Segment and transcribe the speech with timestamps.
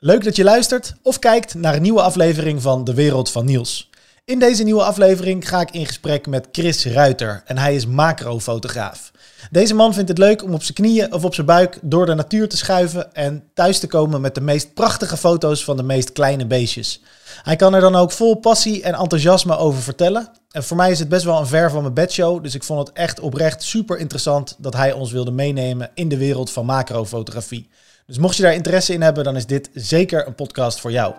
[0.00, 3.90] Leuk dat je luistert of kijkt naar een nieuwe aflevering van De Wereld van Niels.
[4.24, 9.10] In deze nieuwe aflevering ga ik in gesprek met Chris Ruiter en hij is macrofotograaf.
[9.50, 12.14] Deze man vindt het leuk om op zijn knieën of op zijn buik door de
[12.14, 16.12] natuur te schuiven en thuis te komen met de meest prachtige foto's van de meest
[16.12, 17.02] kleine beestjes.
[17.42, 20.28] Hij kan er dan ook vol passie en enthousiasme over vertellen.
[20.50, 22.88] En voor mij is het best wel een ver van mijn bedshow, dus ik vond
[22.88, 27.68] het echt oprecht super interessant dat hij ons wilde meenemen in de wereld van macrofotografie.
[28.08, 31.14] Dus mocht je daar interesse in hebben, dan is dit zeker een podcast voor jou.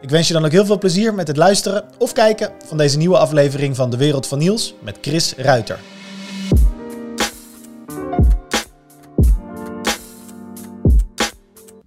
[0.00, 2.98] Ik wens je dan ook heel veel plezier met het luisteren of kijken van deze
[2.98, 5.78] nieuwe aflevering van De Wereld van Niels met Chris Ruiter.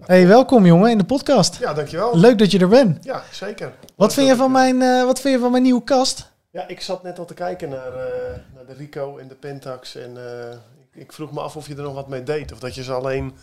[0.05, 1.57] Hey, welkom jongen in de podcast.
[1.59, 2.17] Ja, dankjewel.
[2.17, 3.03] Leuk dat je er bent.
[3.03, 3.73] Ja, zeker.
[3.95, 6.31] Wat vind je van mijn, eh, wat vind je van mijn nieuwe kast?
[6.51, 9.95] Ja, ik zat net al te kijken naar, eh, naar de Rico en de Pentax.
[9.95, 10.51] En eh,
[10.91, 12.51] ik, ik vroeg me af of je er nog wat mee deed.
[12.51, 13.33] Of dat je ze alleen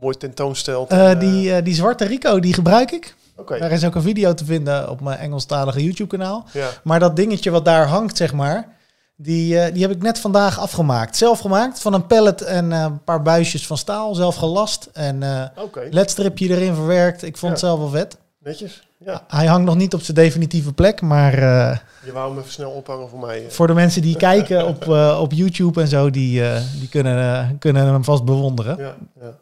[0.00, 0.90] mooi tentoonstelt.
[0.90, 3.14] Eh, en, die, eh, die zwarte Rico, die gebruik ik.
[3.48, 6.44] Daar is ook een video te vinden op mijn Engelstalige YouTube kanaal.
[6.52, 6.68] ja.
[6.84, 8.68] Maar dat dingetje wat daar hangt, zeg maar,
[9.16, 11.16] die, eh, die heb ik net vandaag afgemaakt.
[11.16, 14.88] Zelf gemaakt, van een pallet en eh, een paar buisjes van staal, zelf gelast.
[14.92, 17.22] En eh Oké, ledstripje erin verwerkt.
[17.22, 18.16] Ik vond het zelf wel vet.
[18.38, 18.84] netjes.
[18.98, 22.52] Ja, Hij hangt nog niet op zijn definitieve plek, maar eh, je wou hem even
[22.52, 23.44] snel ophangen voor mij.
[23.44, 23.50] eh.
[23.50, 27.18] voor de mensen die kijken op, eh, op YouTube en zo, die, eh, die kunnen,
[27.18, 28.76] eh, kunnen hem vast bewonderen.
[28.78, 29.34] Ja, ja.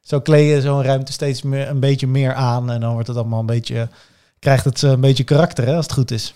[0.00, 3.16] Zo kleed je zo'n ruimte steeds meer, een beetje meer aan en dan wordt het
[3.16, 3.88] allemaal een beetje,
[4.38, 6.34] krijgt het eh, een beetje karakter, hè, als het goed is.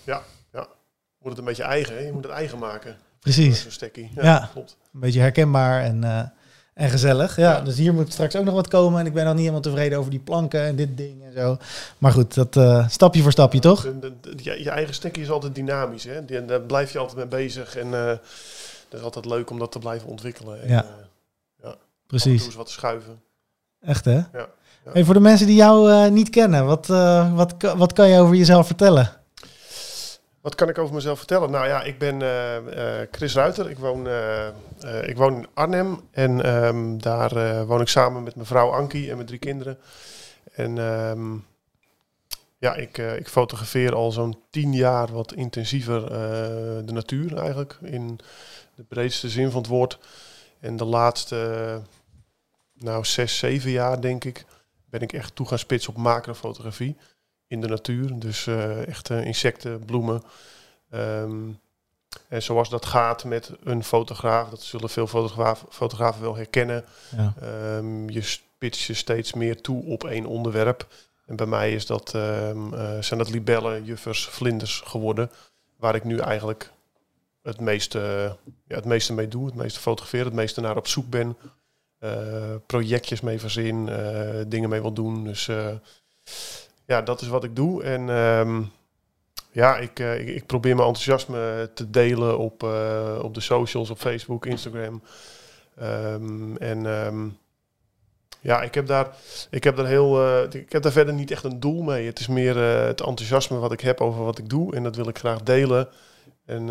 [1.19, 2.01] Moet het een beetje eigen, hè?
[2.01, 2.95] Je moet het eigen maken.
[3.19, 3.61] Precies.
[3.61, 4.11] Zo'n stekkie.
[4.15, 4.49] Ja, Ja.
[4.53, 4.77] klopt.
[4.93, 6.19] Een beetje herkenbaar en, eh,
[6.73, 7.35] en gezellig.
[7.35, 7.61] Ja, Ja.
[7.61, 8.99] Dus hier moet straks ook nog wat komen.
[8.99, 11.57] En ik ben nog niet helemaal tevreden over die planken en dit ding en zo.
[11.97, 13.81] Maar goed, dat eh, stapje voor stapje, toch?
[13.83, 16.25] De- de- de- je, je eigen stekkie is altijd dynamisch, hè?
[16.25, 17.75] Die, daar blijf je altijd mee bezig.
[17.75, 18.05] En eh
[18.89, 20.61] dat is altijd leuk om dat te blijven ontwikkelen.
[20.61, 20.77] En, Ja.
[20.79, 20.85] af
[21.71, 21.75] en
[22.07, 22.37] Precies.
[22.37, 23.21] toe eens wat schuiven.
[23.85, 24.15] Echt, hè?
[24.33, 24.47] Ja.
[24.91, 28.19] Hey, voor de mensen die jou eh, niet kennen, wat, eh, wat, wat kan je
[28.19, 29.09] over jezelf vertellen?
[30.41, 31.51] Wat kan ik over mezelf vertellen?
[31.51, 33.69] Nou ja, ik ben eh, Chris Ruiter.
[33.69, 34.07] Ik woon,
[35.05, 35.99] ik woon in Arnhem.
[36.11, 39.77] En ehm, daar woon ik samen met mijn vrouw Ankie en mijn drie kinderen.
[40.53, 41.33] En ehm,
[42.57, 46.09] ja, ik, ik fotografeer al zo'n tien jaar wat intensiever
[46.85, 47.77] de natuur eigenlijk.
[47.81, 48.19] In
[48.75, 49.99] de breedste zin van het woord.
[50.59, 51.81] En de laatste,
[52.79, 54.45] nou zes, zeven jaar denk ik,
[54.89, 56.97] ben ik echt toe gaan spitsen op macrofotografie
[57.47, 58.19] in de natuur.
[58.19, 60.23] Dus eh, echt eh, insecten, bloemen.
[60.89, 61.49] Ehm,
[62.27, 66.85] en zoals dat gaat met een fotograaf, dat zullen veel fotograaf, fotografen wel herkennen.
[67.17, 67.33] Ja.
[67.41, 70.87] Ehm, je spitst je steeds meer toe op één onderwerp.
[71.25, 75.31] En bij mij is dat, ehm, eh, zijn dat libellen, juffers, vlinders geworden.
[75.77, 76.71] Waar ik nu eigenlijk
[77.41, 77.99] het meeste,
[78.67, 79.45] ja, het meeste mee doe.
[79.45, 81.37] Het meeste fotografeer, het meeste naar op zoek ben.
[82.05, 85.23] Eh, projectjes mee verzin, eh, dingen mee wil doen.
[85.23, 85.67] Dus eh,
[86.85, 87.83] ja, dat is wat ik doe.
[87.83, 88.61] En ehm,
[89.51, 92.63] ja, ik, ik, ik probeer mijn enthousiasme te delen op,
[93.21, 95.01] op de socials, op Facebook, Instagram.
[95.75, 97.27] Ehm, en ehm,
[98.45, 99.07] ja, ik heb daar,
[99.49, 102.05] ik heb daar heel, eh, ik heb daar verder niet echt een doel mee.
[102.05, 104.75] Het is meer het enthousiasme wat ik heb over wat ik doe.
[104.75, 105.87] En dat wil ik graag delen.
[106.45, 106.67] En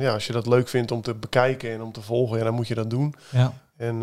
[0.00, 2.54] ja, als je dat leuk vindt om te bekijken en om te volgen, ja, dan
[2.54, 3.14] moet je dat doen.
[3.30, 4.02] ja, En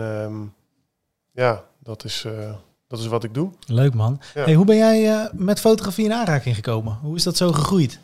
[1.32, 2.54] ja, dat is, eh,
[2.88, 3.52] dat is wat ik doe.
[3.68, 4.22] leuk man.
[4.34, 4.44] Ja.
[4.44, 6.98] Hey, hoe ben jij eh, met fotografie in aanraking gekomen?
[7.02, 8.00] Hoe is dat zo gegroeid?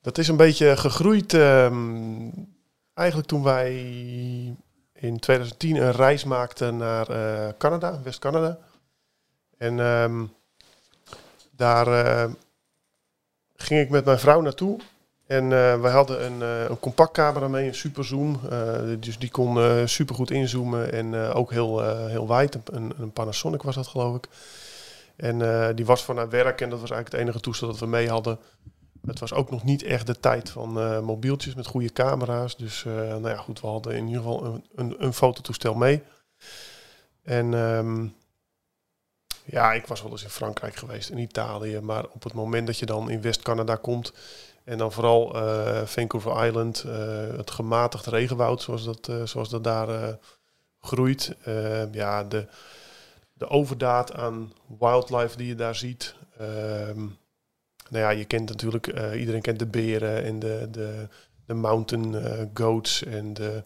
[0.00, 2.28] Dat is een beetje gegroeid ehm,
[2.94, 3.74] eigenlijk toen wij
[4.92, 8.58] in 2010 een reis maakten naar eh, Canada, West-Canada.
[9.58, 10.24] En ehm,
[11.50, 12.28] daar
[13.56, 14.80] ging ik met mijn vrouw naartoe.
[15.26, 18.40] En eh we hadden een, eh, een compactcamera mee, een superzoom.
[18.50, 22.58] eh dus die kon eh supergoed inzoomen en ook heel, heel wijd.
[22.64, 24.28] Een, een Panasonic was dat geloof ik.
[25.16, 25.38] En
[25.76, 28.08] die was voor naar werk en dat was eigenlijk het enige toestel dat we mee
[28.08, 28.38] hadden.
[29.06, 32.56] Het was ook nog niet echt de tijd van mobieltjes met goede camera's.
[32.56, 36.02] Dus nou ja, goed, we hadden in ieder geval een, een, een fototoestel mee.
[37.22, 38.06] En ehm,
[39.44, 41.80] ja, ik was wel eens in Frankrijk geweest, in Italië.
[41.80, 44.12] Maar op het moment dat je dan in West-Canada komt...
[44.64, 49.64] en dan vooral eh, Vancouver Island, eh, het gematigd regenwoud zoals dat, eh, zoals dat
[49.64, 50.18] daar
[50.80, 51.36] groeit.
[51.44, 52.46] eh, ja, de,
[53.32, 56.14] de overdaad aan wildlife die je daar ziet...
[56.38, 56.98] ehm,
[57.90, 61.08] nou ja, je kent natuurlijk, iedereen kent de beren en de, de,
[61.46, 63.62] de mountain goats en de,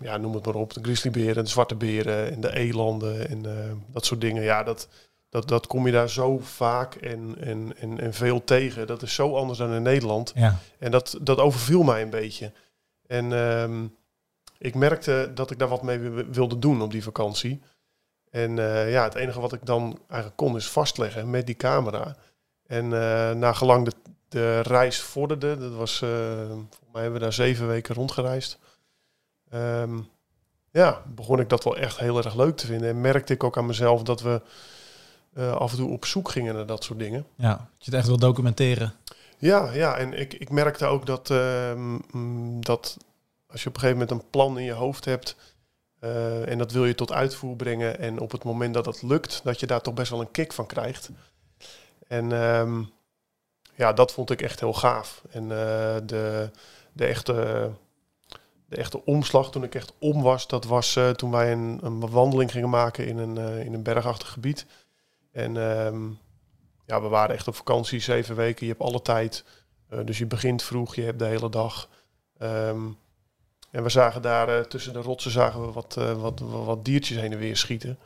[0.00, 3.42] ja, noem het maar op, de grizzlyberen, de zwarte beren en de elanden en
[3.92, 4.42] dat soort dingen.
[4.42, 4.88] Ja, dat,
[5.32, 8.86] dat, dat kom je daar zo vaak en, en, en, en veel tegen.
[8.86, 10.32] Dat is zo anders dan in Nederland.
[10.34, 12.52] Ja, En dat, dat overviel mij een beetje.
[13.06, 13.86] En ehm,
[14.58, 17.62] ik merkte dat ik daar wat mee wi- wilde doen op die vakantie.
[18.30, 22.16] En eh, ja, het enige wat ik dan eigenlijk kon is vastleggen met die camera.
[22.66, 23.92] En uh, na gelang de,
[24.28, 26.10] de reis vorderde, dat was, uh,
[26.46, 28.58] volgens mij hebben we daar zeven weken rondgereisd.
[29.54, 30.08] Um,
[30.70, 32.88] ja, begon ik dat wel echt heel erg leuk te vinden.
[32.88, 34.42] En merkte ik ook aan mezelf dat we
[35.36, 37.26] af en toe op zoek gingen naar dat soort dingen.
[37.34, 38.94] Ja, dat je het echt wil documenteren.
[39.38, 41.98] Ja, ja en ik, ik merkte ook dat, uh,
[42.60, 42.96] dat
[43.46, 45.36] als je op een gegeven moment een plan in je hoofd hebt
[46.04, 49.40] uh, en dat wil je tot uitvoer brengen en op het moment dat dat lukt,
[49.44, 51.10] dat je daar toch best wel een kick van krijgt.
[52.08, 52.90] En um,
[53.74, 55.22] ja, dat vond ik echt heel gaaf.
[55.30, 55.48] En uh,
[56.04, 56.50] de,
[56.92, 57.70] de, echte,
[58.68, 62.10] de echte omslag toen ik echt om was, dat was uh, toen wij een, een
[62.10, 64.66] wandeling gingen maken in een, in een bergachtig gebied.
[65.32, 66.18] En um,
[66.86, 68.66] ja, we waren echt op vakantie, zeven weken.
[68.66, 69.44] Je hebt alle tijd.
[69.92, 71.88] Uh, dus je begint vroeg, je hebt de hele dag.
[72.42, 72.98] Um,
[73.70, 77.18] en we zagen daar uh, tussen de rotsen zagen we wat, uh, wat, wat, diertjes
[77.20, 77.98] heen en weer schieten.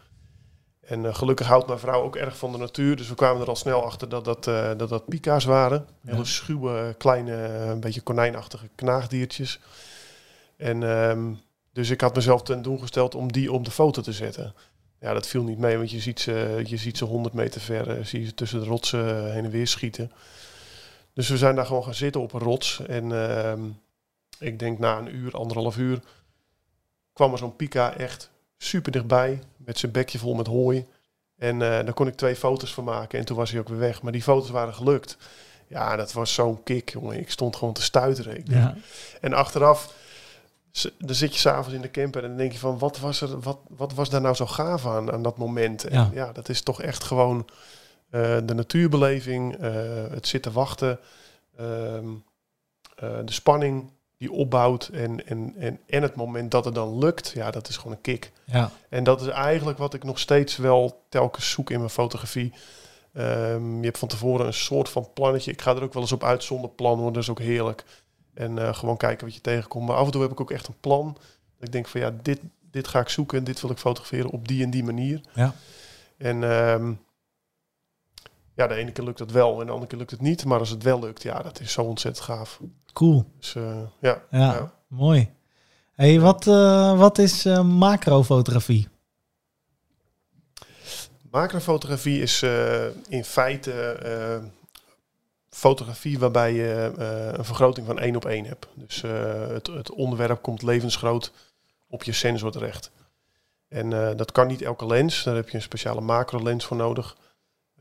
[0.81, 2.97] En gelukkig houdt mijn vrouw ook erg van de natuur.
[2.97, 4.45] Dus we kwamen er al snel achter dat dat,
[4.79, 5.87] dat, dat pika's waren.
[6.01, 6.11] Ja.
[6.11, 9.61] Hele schuwe, kleine, een beetje konijnachtige knaagdiertjes.
[10.57, 11.41] En um,
[11.73, 14.55] dus ik had mezelf ten doel gesteld om die op de foto te zetten.
[15.01, 17.99] Ja, dat viel niet mee, want je ziet ze, je ziet ze 100 meter ver,
[17.99, 20.13] uh, zie je ze tussen de rotsen heen en weer schieten.
[21.13, 22.87] Dus we zijn daar gewoon gaan zitten op een rots.
[22.87, 23.53] En uh,
[24.39, 26.01] ik denk na een uur, anderhalf uur,
[27.13, 29.43] kwam er zo'n pika echt super dichtbij.
[29.57, 30.87] Met zijn bekje vol met hooi.
[31.37, 33.19] En uh, daar kon ik twee foto's van maken.
[33.19, 34.03] En toen was hij ook weer weg.
[34.03, 35.17] Maar die foto's waren gelukt.
[35.67, 37.19] Ja, dat was zo'n kick, jongen.
[37.19, 38.43] Ik stond gewoon te stuiteren.
[38.45, 38.77] Ja.
[39.21, 39.95] En achteraf
[40.99, 43.41] dan zit je s'avonds in de camper en dan denk je van wat was er,
[43.41, 45.85] wat, wat was daar nou zo gaaf aan, aan dat moment?
[45.85, 47.49] En ja, ja dat is toch echt gewoon
[48.11, 49.73] uh, de natuurbeleving, uh,
[50.11, 50.99] het zitten wachten,
[51.61, 51.67] uh,
[52.99, 57.51] de spanning die opbouwt en, en, en, en het moment dat het dan lukt, ja,
[57.51, 58.33] dat is gewoon een kick.
[58.45, 58.71] Ja.
[58.89, 62.53] En dat is eigenlijk wat ik nog steeds wel telkens zoek in mijn fotografie.
[63.19, 65.51] Um, je hebt van tevoren een soort van plannetje.
[65.51, 67.85] Ik ga er ook wel eens op uit zonder plan, want dat is ook heerlijk.
[68.37, 69.87] En uh, gewoon kijken wat je tegenkomt.
[69.87, 71.13] Maar af en toe heb ik ook echt een plan.
[71.13, 72.41] Dat ik denk van ja, dit,
[72.71, 73.45] dit ga ik zoeken.
[73.45, 75.21] Dit wil ik fotograferen op die en die manier.
[75.35, 75.55] Ja.
[76.17, 77.01] En um,
[78.55, 80.45] ja, de ene keer lukt dat wel en de andere keer lukt het niet.
[80.45, 82.61] Maar als het wel lukt, ja, dat is zo ontzettend gaaf.
[82.93, 83.25] Cool.
[83.39, 84.73] Dus uh, ja, ja, ja.
[84.87, 85.35] mooi.
[85.93, 88.89] Hey, wat, uh, wat is uh, macrofotografie?
[91.31, 92.43] Macrofotografie is
[93.09, 94.51] in feite
[95.57, 98.67] fotografie waarbij je uh, een vergroting van één op één hebt.
[98.75, 101.33] Dus uh, het, het, onderwerp komt levensgroot
[101.89, 102.91] op je sensor terecht.
[103.69, 105.23] En uh, dat kan niet elke lens.
[105.23, 107.17] Daar heb je een speciale macro lens voor nodig.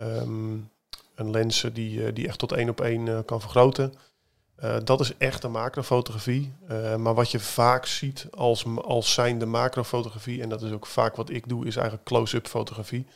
[0.02, 0.70] Um,
[1.16, 3.94] een lens die, die echt tot één op één kan vergroten.
[4.84, 6.54] dat is echt een macrofotografie.
[6.98, 11.30] maar wat je vaak ziet als, als zijnde macrofotografie, en dat is ook vaak wat
[11.30, 13.08] ik doe, is eigenlijk close-up fotografie.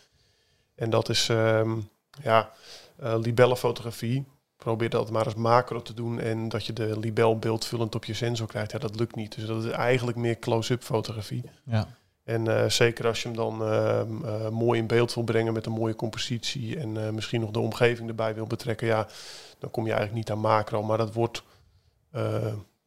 [0.76, 1.90] En dat is um,
[2.22, 2.52] ja,
[2.98, 4.26] libellenfotografie
[4.60, 8.14] probeer dat maar eens macro te doen en dat je de libel beeldvullend op je
[8.14, 8.72] sensor krijgt.
[8.72, 9.36] Ja, dat lukt niet.
[9.36, 11.44] Dus dat is eigenlijk meer close-up fotografie.
[11.64, 11.88] Ja.
[12.24, 15.66] En uh, zeker als je hem dan uh, uh, mooi in beeld wil brengen met
[15.66, 19.08] een mooie compositie en misschien nog de omgeving erbij wil betrekken, ja,
[19.60, 20.84] dan kom je eigenlijk niet aan macro.
[20.84, 21.44] Maar dat wordt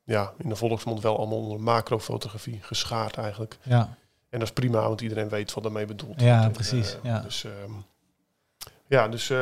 [0.04, 3.58] ja, in de volksmond wel allemaal onder macrofotografie geschaard eigenlijk.
[3.62, 3.96] Ja.
[4.28, 6.52] En dat is prima, want iedereen weet wat daarmee bedoeld Ja, wordt.
[6.52, 6.96] precies.
[7.02, 7.20] ja.
[7.20, 7.46] Dus,
[8.86, 9.32] ja, dus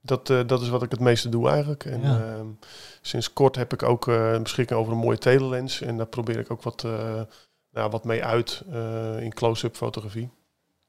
[0.00, 1.84] dat, uh, dat is wat ik het meeste doe eigenlijk.
[1.84, 2.18] En ja.
[2.18, 2.40] uh,
[3.00, 5.80] sinds kort heb ik ook uh, beschikking over een mooie telelens.
[5.80, 6.86] En daar probeer ik ook wat,
[7.70, 8.62] nou, wat mee uit
[9.20, 10.30] in close-up fotografie.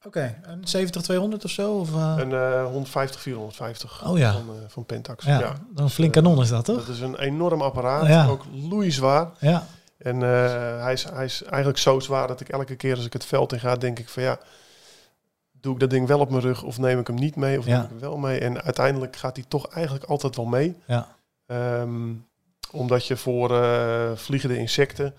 [0.06, 0.40] Oké, okay.
[0.44, 1.74] een 70-200 of zo?
[1.74, 4.32] Of, een 150-450 oh, ja.
[4.32, 5.26] van, van Pentax.
[5.26, 5.54] Ja, ja.
[5.74, 6.78] Dan een flink kanon is dat, toch?
[6.78, 8.28] Dat is een enorm apparaat, ja.
[8.28, 9.30] ook loeizwaar.
[9.40, 9.66] Ja.
[9.98, 13.26] En hij, is, hij is eigenlijk zo zwaar dat ik elke keer als ik het
[13.26, 14.40] veld in ga, denk ik van ja
[15.62, 17.66] doe ik dat ding wel op mijn rug of neem ik hem niet mee of
[17.66, 17.74] Ja.
[17.76, 18.40] neem ik hem wel mee.
[18.40, 20.76] En uiteindelijk gaat hij toch eigenlijk altijd wel mee.
[20.88, 21.16] Ja.
[21.46, 22.14] Ehm,
[22.72, 25.14] omdat je voor eh, vliegende insecten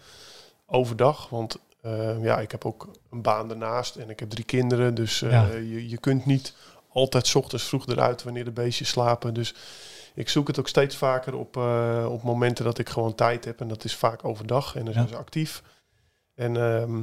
[0.67, 4.95] overdag, want eh, ja, ik heb ook een baan ernaast en ik heb drie kinderen.
[4.95, 5.47] Dus eh, Ja.
[5.53, 6.55] je, je kunt niet
[6.93, 9.35] altijd 's ochtends vroeg eruit wanneer de beestjes slapen.
[9.35, 9.55] Dus
[10.15, 13.61] ik zoek het ook steeds vaker op, eh, op momenten dat ik gewoon tijd heb.
[13.61, 15.63] En dat is vaak overdag en dan zijn ze actief.
[16.35, 17.03] En ehm,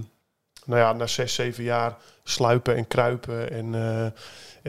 [0.67, 4.05] nou ja, na zes, zeven jaar sluipen en kruipen en, eh,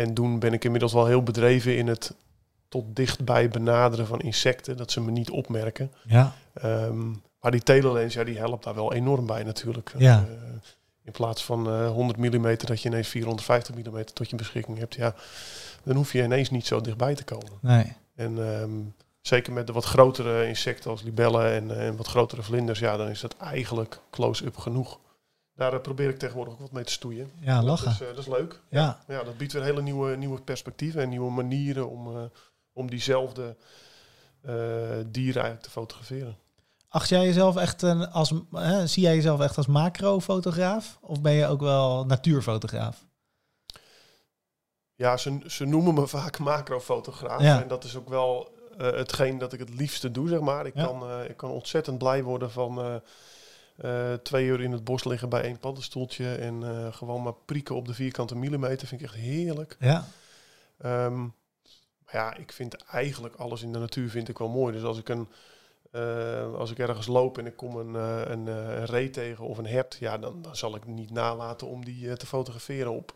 [0.02, 2.14] en doen ben ik inmiddels wel heel bedreven in het
[2.68, 5.92] tot dichtbij benaderen van insecten, dat ze me niet opmerken.
[6.02, 6.34] Ja.
[6.54, 7.08] Ehm,
[7.40, 9.92] maar die telelens, ja, die helpt daar wel enorm bij natuurlijk.
[9.98, 10.26] Ja.
[10.28, 10.34] Eh,
[11.04, 14.94] in plaats van eh 100 mm dat je ineens 450 mm tot je beschikking hebt,
[14.94, 15.14] ja,
[15.82, 17.52] dan hoef je ineens niet zo dichtbij te komen.
[17.60, 17.92] Nee.
[18.14, 18.70] En ehm,
[19.20, 22.96] zeker met de wat grotere insecten als libellen en, eh, en wat grotere vlinders, ja,
[22.96, 24.98] dan is dat eigenlijk close-up genoeg.
[25.58, 27.30] Daar eh, probeer ik tegenwoordig ook wat mee te stoeien.
[27.40, 27.84] Ja, lachen.
[27.84, 28.60] Dat is, eh, dat is leuk.
[28.68, 28.98] Ja.
[29.06, 32.22] Ja, dat biedt weer hele nieuwe, nieuwe perspectieven en nieuwe manieren om, eh,
[32.72, 33.56] om diezelfde
[35.06, 36.36] dieren eigenlijk te fotograferen.
[36.88, 40.98] Acht jij jezelf echt een, als, hè, zie jij jezelf echt als macrofotograaf?
[41.00, 43.04] Of ben je ook wel natuurfotograaf?
[44.94, 47.42] Ja, ze, ze noemen me vaak macrofotograaf.
[47.42, 47.62] Ja.
[47.62, 50.66] En dat is ook wel hetgeen dat ik het liefste doe, zeg maar.
[50.66, 50.84] Ik, Ja.
[50.84, 53.02] kan, ik kan ontzettend blij worden van
[53.78, 56.34] eh, twee uur in het bos liggen bij één paddenstoeltje.
[56.34, 58.86] En eh, gewoon maar prikken op de vierkante millimeter.
[58.86, 59.76] Vind ik echt heerlijk.
[59.78, 60.04] Ja.
[60.78, 61.20] Ehm,
[62.04, 64.72] maar ja, ik vind eigenlijk alles in de natuur vind ik wel mooi.
[64.72, 65.28] Dus als ik, een,
[65.90, 67.94] eh, als ik ergens loop en ik kom een,
[68.32, 71.84] een, een ree tegen of een hert, ja, dan, dan zal ik niet nalaten om
[71.84, 73.14] die te fotograferen op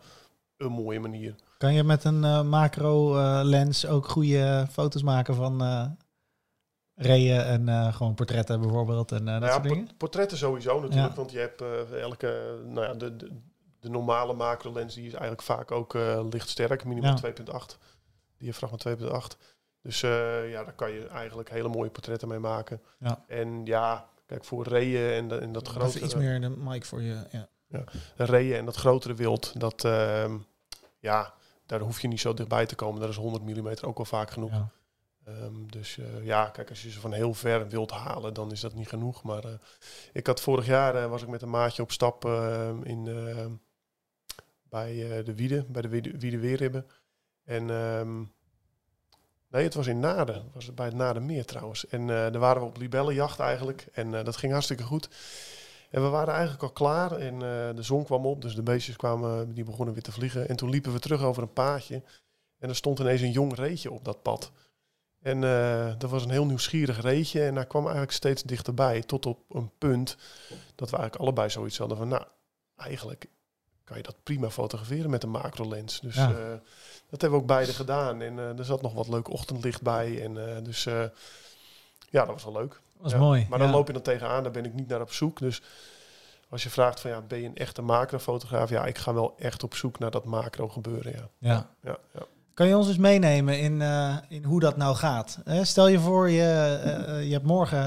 [0.56, 1.34] een mooie manier.
[1.58, 3.14] Kan je met een macro
[3.44, 5.60] lens ook goede foto's maken van
[6.94, 9.84] reeën en eh, gewoon portretten bijvoorbeeld en eh, dat ja, soort dingen?
[9.86, 11.16] por- portretten sowieso natuurlijk, Ja.
[11.16, 13.30] want je hebt eh, elke, nou ja, de, de,
[13.80, 15.94] de normale macro lens die is eigenlijk vaak ook
[16.32, 17.32] lichtsterk, minimaal Ja.
[17.32, 17.78] 2.8,
[18.38, 19.36] diafragma 2.8.
[19.82, 22.80] Dus ja, daar kan je eigenlijk hele mooie portretten mee maken.
[22.98, 23.24] Ja.
[23.28, 26.84] En ja, kijk voor reeën en, de- en dat Even grotere, iets meer de mic
[26.84, 27.16] voor je.
[27.68, 27.84] Ja.
[28.16, 30.36] reeën en dat grotere wild, dat ehm,
[30.98, 31.34] ja,
[31.66, 33.00] daar hoef je niet zo dichtbij te komen.
[33.00, 34.52] Daar is 100 mm ook wel vaak genoeg.
[35.24, 38.60] Ehm, dus eh, ja, kijk, als je ze van heel ver wilt halen, dan is
[38.60, 39.22] dat niet genoeg.
[39.22, 39.52] Maar eh,
[40.12, 43.46] ik had vorig jaar eh, was ik met een maatje op stap eh, in, eh,
[44.62, 45.88] bij de Wiede, bij de
[46.18, 46.86] Wiede, Weerribben.
[47.44, 48.18] En ehm,
[49.48, 51.86] nee, het was in Naden, was bij het Nadenmeer trouwens.
[51.86, 53.86] En daar waren we op libellenjacht eigenlijk.
[53.92, 55.08] En dat ging hartstikke goed.
[55.90, 57.38] En we waren eigenlijk al klaar en
[57.76, 60.48] de zon kwam op, dus de beestjes kwamen, die begonnen weer te vliegen.
[60.48, 62.02] En toen liepen we terug over een paadje
[62.58, 64.52] en er stond ineens een jong reetje op dat pad.
[65.22, 69.02] En eh dat was een heel nieuwsgierig reetje en hij kwam eigenlijk steeds dichterbij.
[69.02, 70.16] Tot op een punt
[70.74, 72.24] dat we eigenlijk allebei zoiets hadden van, nou,
[72.76, 73.26] eigenlijk
[73.84, 76.00] kan je dat prima fotograferen met een macrolens.
[76.00, 76.30] Dus Ja.
[76.30, 76.36] eh,
[77.10, 78.22] dat hebben we ook beide gedaan.
[78.22, 80.22] En eh, er zat nog wat leuk ochtendlicht bij.
[80.22, 82.80] En dus ja, dat was wel leuk.
[83.04, 83.18] Ja.
[83.18, 83.46] mooi.
[83.48, 83.74] Maar dan ja.
[83.74, 85.38] loop je dan tegenaan, daar ben ik niet naar op zoek.
[85.38, 85.62] Dus
[86.48, 88.70] als je vraagt van ja, ben je een echte macrofotograaf?
[88.70, 91.12] Ja, ik ga wel echt op zoek naar dat macro gebeuren.
[91.12, 91.28] Ja.
[91.38, 91.70] Ja.
[91.82, 92.26] Ja, ja.
[92.54, 95.38] Kan je ons eens meenemen in, eh, in hoe dat nou gaat?
[95.62, 97.80] Stel je voor, je, eh, je hebt morgen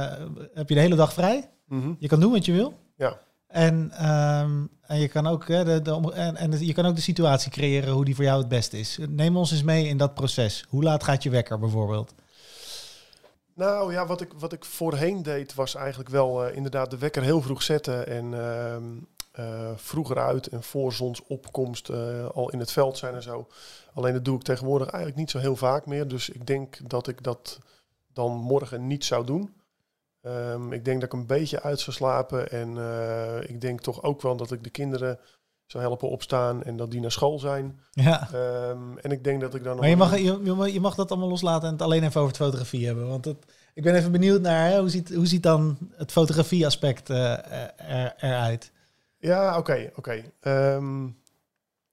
[0.53, 1.49] heb je de hele dag vrij.
[1.67, 1.93] Mhm.
[1.99, 2.73] Je kan doen wat je wil.
[2.97, 3.19] Ja.
[3.47, 7.51] En, ehm, en, je kan ook, hè, de, en, en je kan ook de situatie
[7.51, 8.97] creëren hoe die voor jou het beste is.
[9.09, 10.65] Neem ons eens mee in dat proces.
[10.69, 12.13] Hoe laat gaat je wekker bijvoorbeeld?
[13.55, 17.41] Nou ja, wat ik, wat ik voorheen deed was eigenlijk wel inderdaad de wekker heel
[17.41, 18.07] vroeg zetten.
[18.07, 18.33] En
[19.35, 23.47] eh, vroeger uit en voor zonsopkomst eh, al in het veld zijn en zo.
[23.93, 26.07] Alleen dat doe ik tegenwoordig eigenlijk niet zo heel vaak meer.
[26.07, 27.59] Dus ik denk dat ik dat
[28.13, 29.53] dan morgen niet zou doen.
[30.21, 32.51] Ehm, ik denk dat ik een beetje uit zou slapen.
[32.51, 35.19] En eh, ik denk toch ook wel dat ik de kinderen
[35.65, 37.79] zou helpen opstaan en dat die naar school zijn.
[37.91, 38.29] Ja.
[38.33, 39.77] Ehm, en ik denk dat ik dan...
[39.77, 42.43] Maar je mag, je, je mag- dat allemaal loslaten en het alleen even over het
[42.43, 43.07] fotografie hebben.
[43.07, 43.27] Want
[43.73, 47.31] ik ben even benieuwd naar hè, hoe, ziet, hoe ziet dan het fotografie-aspect eh,
[47.77, 48.71] er, eruit?
[49.25, 50.21] Ja, oké, oké.
[50.39, 51.07] Ehm,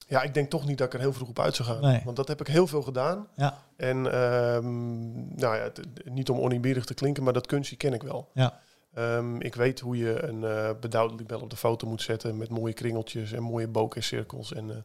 [0.07, 1.81] ja, ik denk toch niet dat ik er heel vroeg op uit zou gaan.
[1.81, 2.03] Nee.
[2.05, 3.29] Want dat heb ik heel veel gedaan.
[3.37, 3.59] Ja.
[3.77, 5.71] En ehm, nou ja,
[6.05, 8.31] niet om oneerbiedig te klinken, maar dat kunstje ken ik wel.
[8.35, 8.61] Ja.
[8.95, 12.51] Ehm, ik weet hoe je een eh bedauwde libel op de foto moet zetten met
[12.51, 14.53] mooie kringeltjes en mooie bokeh-cirkels.
[14.53, 14.77] En eh,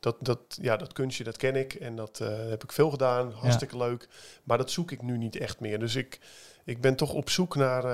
[0.00, 3.32] dat, dat, ja, dat kunstje, dat ken ik en dat eh, heb ik veel gedaan.
[3.32, 4.08] Hartstikke leuk.
[4.44, 5.78] Maar dat zoek ik nu niet echt meer.
[5.78, 6.20] Dus ik,
[6.64, 7.84] ik ben toch op zoek naar,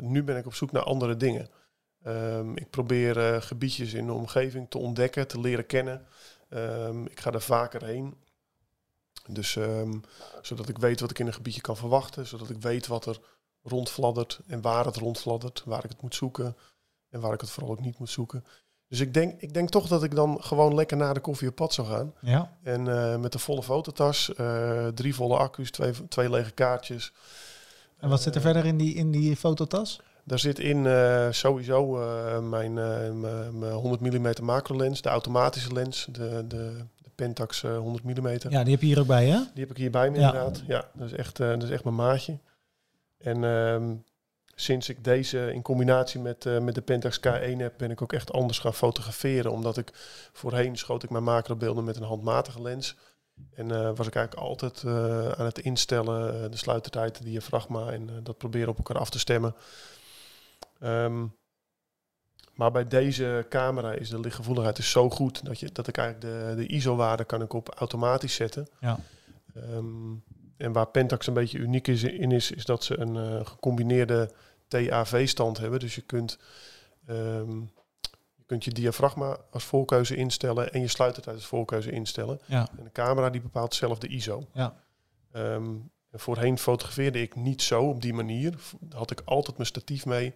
[0.00, 1.48] nu ben ik op zoek naar andere dingen.
[2.06, 6.06] Ehm, ik probeer eh, gebiedjes in de omgeving te ontdekken, te leren kennen.
[6.48, 8.14] Ehm, ik ga er vaker heen.
[9.28, 9.98] Dus ehm,
[10.42, 12.26] zodat ik weet wat ik in een gebiedje kan verwachten.
[12.26, 13.20] Zodat ik weet wat er
[13.62, 15.62] rondfladdert en waar het rondfladdert.
[15.64, 16.56] Waar ik het moet zoeken
[17.10, 18.44] en waar ik het vooral ook niet moet zoeken.
[18.88, 21.54] Dus ik denk, ik denk toch dat ik dan gewoon lekker na de koffie op
[21.54, 22.14] pad zou gaan.
[22.20, 22.56] Ja.
[22.62, 27.12] En eh, met een volle fototas, eh, drie volle accu's, twee, twee lege kaartjes.
[27.96, 30.00] En wat zit er verder in die, in die fototas?
[30.26, 35.08] Daar zit in eh, sowieso eh, mijn, eh, mijn mijn 100 mm macro lens, de
[35.08, 38.28] automatische lens, de, de, de Pentax eh, 100 mm.
[38.48, 39.38] Ja, die heb je hier ook bij, hè?
[39.54, 40.26] Die heb ik hier bij me Ja.
[40.26, 40.62] inderdaad.
[40.66, 42.38] Ja, dat is echt, dat is echt mijn maatje.
[43.18, 43.94] En ehm,
[44.54, 48.32] sinds ik deze in combinatie met, met de Pentax K1 heb, ben ik ook echt
[48.32, 49.52] anders gaan fotograferen.
[49.52, 49.90] Omdat ik
[50.32, 52.96] voorheen schoot ik mijn macrobeelden met een handmatige lens.
[53.54, 54.84] En was ik eigenlijk altijd
[55.38, 59.54] aan het instellen, de sluitertijd, de diafragma en dat proberen op elkaar af te stemmen.
[60.80, 61.26] Ehm,
[62.52, 66.34] maar bij deze camera is de lichtgevoeligheid dus zo goed dat, je, dat ik eigenlijk
[66.34, 68.68] de, de ISO-waarde kan ik op automatisch zetten.
[68.80, 68.98] Ja.
[69.54, 70.14] Ehm,
[70.56, 74.30] en waar Pentax een beetje uniek is, in is, is dat ze een eh, gecombineerde
[74.68, 75.80] TAV-stand hebben.
[75.80, 76.38] Dus je kunt
[77.06, 77.60] ehm,
[78.46, 82.40] kunt je diafragma als voorkeuze instellen en je sluitertijd als voorkeuze instellen.
[82.46, 82.68] Ja.
[82.78, 84.46] En de camera die bepaalt zelf de ISO.
[84.52, 84.84] Ja.
[85.32, 85.90] En
[86.22, 88.54] voorheen fotografeerde ik niet zo op die manier.
[88.90, 90.32] Had ik altijd mijn statief mee.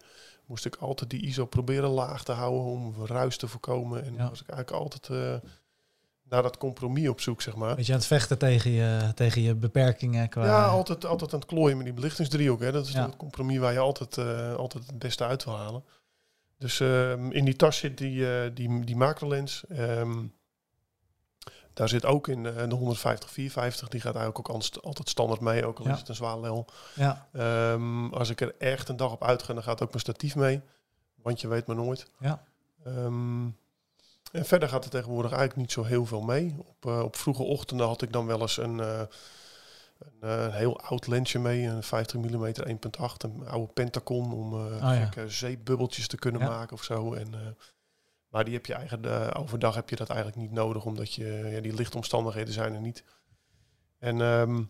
[0.50, 4.04] Moest ik altijd die ISO proberen laag te houden om ruis te voorkomen.
[4.04, 4.28] En Ja.
[4.28, 5.48] was ik eigenlijk altijd eh,
[6.22, 7.74] naar dat compromis op zoek, zeg maar.
[7.76, 10.44] Beetje aan het vechten tegen je, tegen je beperkingen qua...
[10.44, 12.60] Ja, altijd, altijd aan het klooien met die belichtingsdriehoek.
[12.60, 12.72] Hè.
[12.72, 13.06] Dat is Ja.
[13.06, 15.84] het compromis waar je altijd, eh, altijd het beste uit wil halen.
[16.58, 19.64] Dus ehm, in die tas zit die, eh, die, die macrolens.
[19.68, 20.24] Ehm,
[21.80, 23.88] daar zit ook in eh, de 150 450.
[23.88, 25.92] Die gaat eigenlijk ook altijd standaard mee, ook al Ja.
[25.92, 26.66] is het een zwaalel.
[26.94, 30.36] Ja, Ehm, als ik er echt een dag op uitga, dan gaat ook mijn statief
[30.36, 30.60] mee.
[31.22, 32.10] Want je weet maar nooit.
[32.18, 32.42] ja,
[32.84, 33.44] Ehm,
[34.32, 36.56] en verder gaat er tegenwoordig eigenlijk niet zo heel veel mee.
[36.58, 39.00] Op, eh, op vroege ochtenden had ik dan wel eens een, eh,
[40.20, 44.92] een, heel oud lensje mee, een 50 mm 1.8, een oude Pentacon om ja.
[44.94, 47.14] gekke zeepbubbeltjes te kunnen maken of zo.
[47.14, 47.56] En,
[48.30, 51.50] maar die heb je eigenlijk eh, overdag heb je dat eigenlijk niet nodig, omdat je
[51.52, 53.04] ja, die lichtomstandigheden zijn er niet.
[53.98, 54.62] En ehm,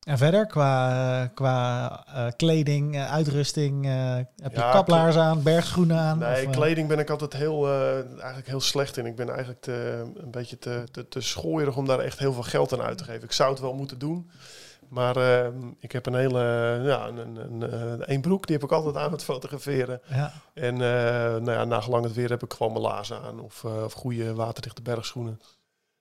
[0.00, 3.84] En verder, qua, qua eh, kleding, eh, uitrusting,
[4.36, 6.18] heb je Ja, kaplaars aan, bergschoenen aan?
[6.18, 7.68] Nee, of, kleding ben ik altijd heel,
[8.08, 9.06] eigenlijk heel slecht in.
[9.06, 12.42] Ik ben eigenlijk te, een beetje te, te, te schooierig om daar echt heel veel
[12.42, 13.22] geld aan uit te geven.
[13.22, 14.30] Ik zou het wel moeten doen.
[14.88, 16.40] Maar eh, ik heb een hele,
[16.84, 20.00] ja, een, een, een, één broek, die heb ik altijd aan het fotograferen.
[20.08, 20.80] Ja, En eh
[21.42, 23.40] nou ja, na gelang het weer heb ik gewoon mijn laarzen aan.
[23.40, 25.40] Of, eh, of goede waterdichte bergschoenen.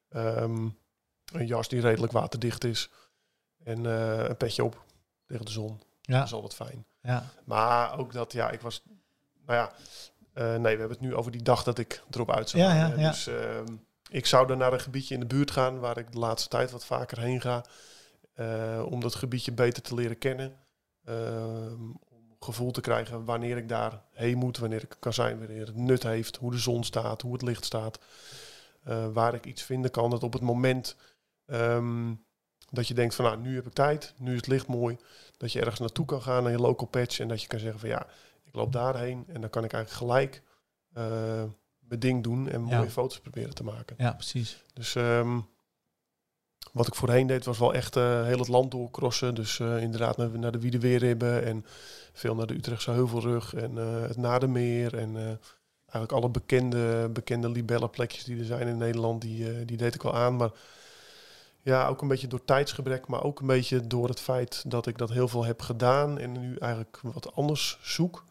[0.09, 0.67] Ehm,
[1.33, 2.89] een jas die redelijk waterdicht is.
[3.63, 4.83] En eh, een petje op
[5.27, 5.67] tegen de zon.
[6.01, 6.85] Dat ja, is altijd fijn.
[7.01, 8.81] ja, Maar ook dat, ja, ik was...
[9.45, 9.71] Nou ja,
[10.43, 12.89] nee, we hebben het nu over die dag dat ik erop uit zou Ja, gaan.
[12.89, 13.09] ja, ja.
[13.09, 13.73] Dus ehm,
[14.09, 15.79] ik zou dan naar een gebiedje in de buurt gaan...
[15.79, 17.63] waar ik de laatste tijd wat vaker heen ga.
[18.35, 20.55] Eh, om dat gebiedje beter te leren kennen.
[21.03, 24.57] Ehm, om gevoel te krijgen wanneer ik daar heen moet.
[24.57, 26.35] Wanneer ik kan zijn, wanneer het nut heeft.
[26.37, 27.99] Hoe de zon staat, hoe het licht staat.
[28.83, 30.09] eh, waar ik iets vinden kan.
[30.09, 30.95] Dat op het moment...
[31.45, 32.13] ehm,
[32.69, 34.97] dat je denkt van nou, nu heb ik tijd, nu is het licht mooi.
[35.37, 37.79] Dat je ergens naartoe kan gaan naar je local patch en dat je kan zeggen
[37.79, 38.07] van ja,
[38.43, 40.41] ik loop daarheen en dan kan ik eigenlijk gelijk
[40.93, 41.43] eh,
[41.79, 42.77] mijn ding doen en Ja.
[42.77, 43.95] mooie foto's proberen te maken.
[43.99, 44.63] ja, precies.
[44.73, 45.39] Dus ehm,
[46.75, 49.35] wat ik voorheen deed was wel echt eh, heel het land doorcrossen.
[49.35, 51.65] Dus eh, inderdaad naar, naar de Wiedeweerribben en
[52.13, 54.97] veel naar de Utrechtse Heuvelrug en eh, het Nadermeer.
[54.97, 55.39] En
[55.79, 60.15] eigenlijk alle bekende, bekende libellenplekjes die er zijn in Nederland, die, die deed ik wel
[60.15, 60.35] aan.
[60.35, 60.51] Maar
[61.61, 64.97] ja, ook een beetje door tijdsgebrek, maar ook een beetje door het feit dat ik
[64.97, 68.23] dat heel veel heb gedaan en nu eigenlijk wat anders zoek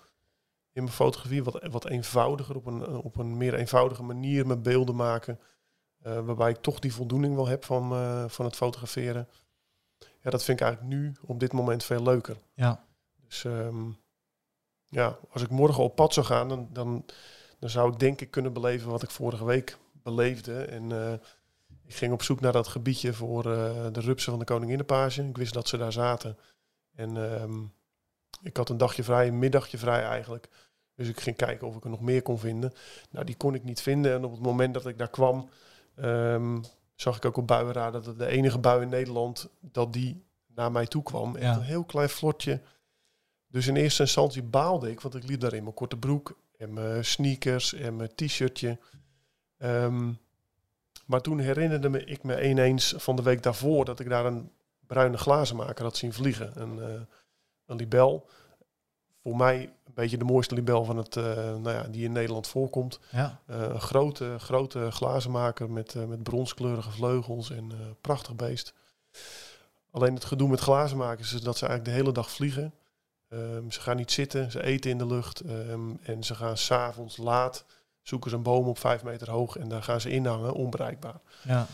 [0.73, 1.45] in mijn fotografie.
[1.45, 5.39] Wat, wat eenvoudiger, op een, op een meer eenvoudige manier mijn beelden maken.
[6.05, 9.29] Eh, waarbij ik toch die voldoening wel heb van, eh, van het fotograferen.
[9.99, 12.37] Ja, dat vind ik eigenlijk nu op dit moment veel leuker.
[12.55, 12.85] Ja,
[13.27, 13.91] Dus ehm,
[14.85, 17.05] ja, als ik morgen op pad zou gaan, dan, dan,
[17.59, 20.65] dan zou ik denk ik kunnen beleven wat ik vorige week beleefde.
[20.65, 21.13] En eh,
[21.85, 25.23] ik ging op zoek naar dat gebiedje voor de rupsen van de Koninginnenpage.
[25.23, 26.39] Ik wist dat ze daar zaten.
[26.95, 27.63] En ehm,
[28.43, 30.49] ik had een dagje vrij, een middagje vrij eigenlijk.
[30.95, 32.73] Dus ik ging kijken of ik er nog meer kon vinden.
[33.11, 34.13] Nou, die kon ik niet vinden.
[34.13, 35.49] En op het moment dat ik daar kwam,
[35.97, 36.63] ehm,
[36.95, 40.73] zag ik ook op buienraad dat het de enige bui in Nederland dat die naar
[40.73, 41.37] mij toe kwam.
[41.37, 41.55] Echt Ja.
[41.55, 42.61] een heel klein vlotje.
[43.49, 46.73] Dus in eerste instantie baalde ik, want ik liep daar in mijn korte broek en
[46.73, 48.79] mijn sneakers en mijn t-shirtje.
[49.59, 50.13] Ehm,
[51.07, 54.51] maar toen herinnerde me, ik me ineens van de week daarvoor dat ik daar een
[54.87, 56.61] bruine glazenmaker had zien vliegen.
[56.63, 57.01] Een, eh,
[57.67, 58.29] een libel.
[59.23, 62.47] Voor mij een beetje de mooiste libel van het, eh, nou ja, die in Nederland
[62.47, 62.99] voorkomt.
[63.11, 68.75] ja, Eh, een grote, grote glazenmaker met, eh, met bronskleurige vleugels en prachtig beest.
[69.91, 72.75] Alleen het gedoe met glazenmakers is dat ze eigenlijk de hele dag vliegen.
[73.29, 77.17] Ehm, ze gaan niet zitten, ze eten in de lucht ehm, en ze gaan s'avonds
[77.17, 77.65] laat
[78.03, 81.21] zoeken ze een boom op vijf meter hoog en daar gaan ze inhangen, onbereikbaar.
[81.43, 81.67] ja,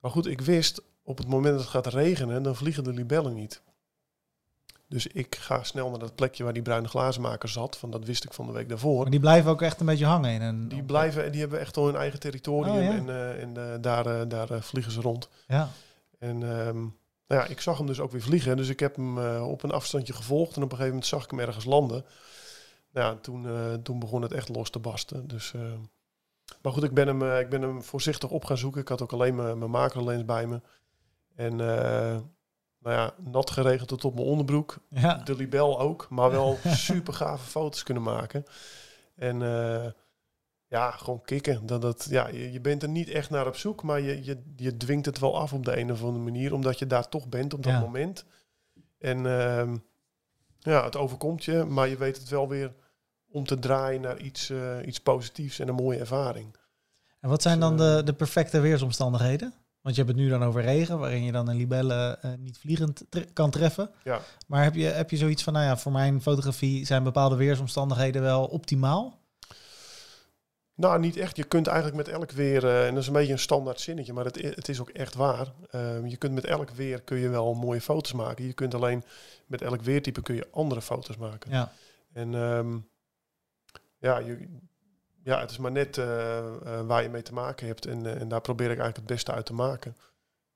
[0.00, 3.34] Maar goed, ik wist op het moment dat het gaat regenen, dan vliegen de libellen
[3.34, 3.62] niet.
[4.90, 8.24] Dus ik ga snel naar dat plekje waar die bruine glazenmaker zat, van dat wist
[8.24, 9.02] ik van de week daarvoor.
[9.02, 10.68] maar die blijven ook echt een beetje hangen in een...
[10.68, 12.90] Die blijven, die hebben echt al hun eigen territorium Oh, ja.
[12.90, 15.28] en, eh, en eh, daar, eh, daar vliegen ze rond.
[15.46, 15.68] Ja,
[16.18, 16.78] En ehm,
[17.26, 19.70] nou ja, ik zag hem dus ook weer vliegen, dus ik heb hem op een
[19.70, 22.04] afstandje gevolgd en op een gegeven moment zag ik hem ergens landen.
[22.92, 23.46] Nou ja, toen,
[23.82, 25.28] toen begon het echt los te barsten.
[25.28, 25.54] Dus,
[26.62, 28.80] maar goed, ik ben, hem, ik ben hem voorzichtig op gaan zoeken.
[28.80, 30.60] Ik had ook alleen mijn, mijn macrolens bij me.
[31.34, 31.56] En
[32.80, 37.12] nou ja, nat geregeld tot op mijn onderbroek ja, de libel ook, maar wel super
[37.14, 38.44] gave foto's kunnen maken.
[39.16, 39.90] En eh,
[40.66, 41.66] ja, gewoon kicken.
[41.66, 44.42] Dat, dat, ja, je, je bent er niet echt naar op zoek, maar je, je,
[44.56, 47.28] je dwingt het wel af op de een of andere manier, omdat je daar toch
[47.28, 47.80] bent op dat Ja.
[47.80, 48.24] moment.
[48.98, 49.76] En ehm,
[50.58, 52.74] ja, het overkomt je, maar je weet het wel weer
[53.28, 56.56] om te draaien naar iets, eh, iets positiefs en een mooie ervaring.
[57.20, 59.54] En wat zijn dan Dus, de, de perfecte weersomstandigheden?
[59.80, 62.58] Want je hebt het nu dan over regen, waarin je dan een libelle eh, niet
[62.58, 63.90] vliegend tre- kan treffen.
[64.04, 64.20] Ja.
[64.46, 68.22] Maar heb je, heb je zoiets van, nou ja, voor mijn fotografie zijn bepaalde weersomstandigheden
[68.22, 69.18] wel optimaal?
[70.74, 71.36] Nou, niet echt.
[71.36, 74.12] Je kunt eigenlijk met elk weer, eh, en dat is een beetje een standaard zinnetje,
[74.12, 75.52] maar het, het is ook echt waar.
[75.70, 78.46] Ehm, je kunt met elk weer kun je wel mooie foto's maken.
[78.46, 79.04] Je kunt alleen
[79.46, 81.50] met elk weertype kun je andere foto's maken.
[81.50, 81.72] Ja,
[82.12, 82.76] En ehm,
[83.98, 84.48] ja, je,
[85.22, 87.86] ja, het is maar net eh, eh, waar je mee te maken hebt.
[87.86, 89.96] En, eh, en daar probeer ik eigenlijk het beste uit te maken.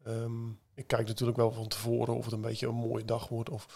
[0.05, 3.51] Ehm, ik kijk natuurlijk wel van tevoren of het een beetje een mooie dag wordt.
[3.51, 3.67] Of,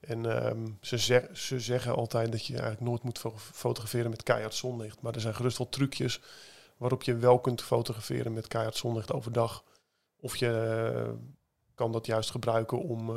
[0.00, 4.54] en ehm, ze, ze zeggen altijd dat je eigenlijk nooit moet fo- fotograferen met keihard
[4.54, 5.00] zonlicht.
[5.00, 6.20] Maar er zijn gerust wel trucjes
[6.76, 9.64] waarop je wel kunt fotograferen met keihard zonlicht overdag.
[10.20, 11.14] Of je
[11.74, 13.10] kan dat juist gebruiken om,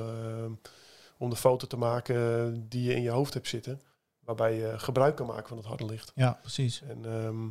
[1.17, 3.82] om de foto te maken die je in je hoofd hebt zitten.
[4.25, 6.11] Waarbij je gebruik kan maken van het harde licht.
[6.15, 6.81] ja precies.
[6.81, 7.47] En ehm,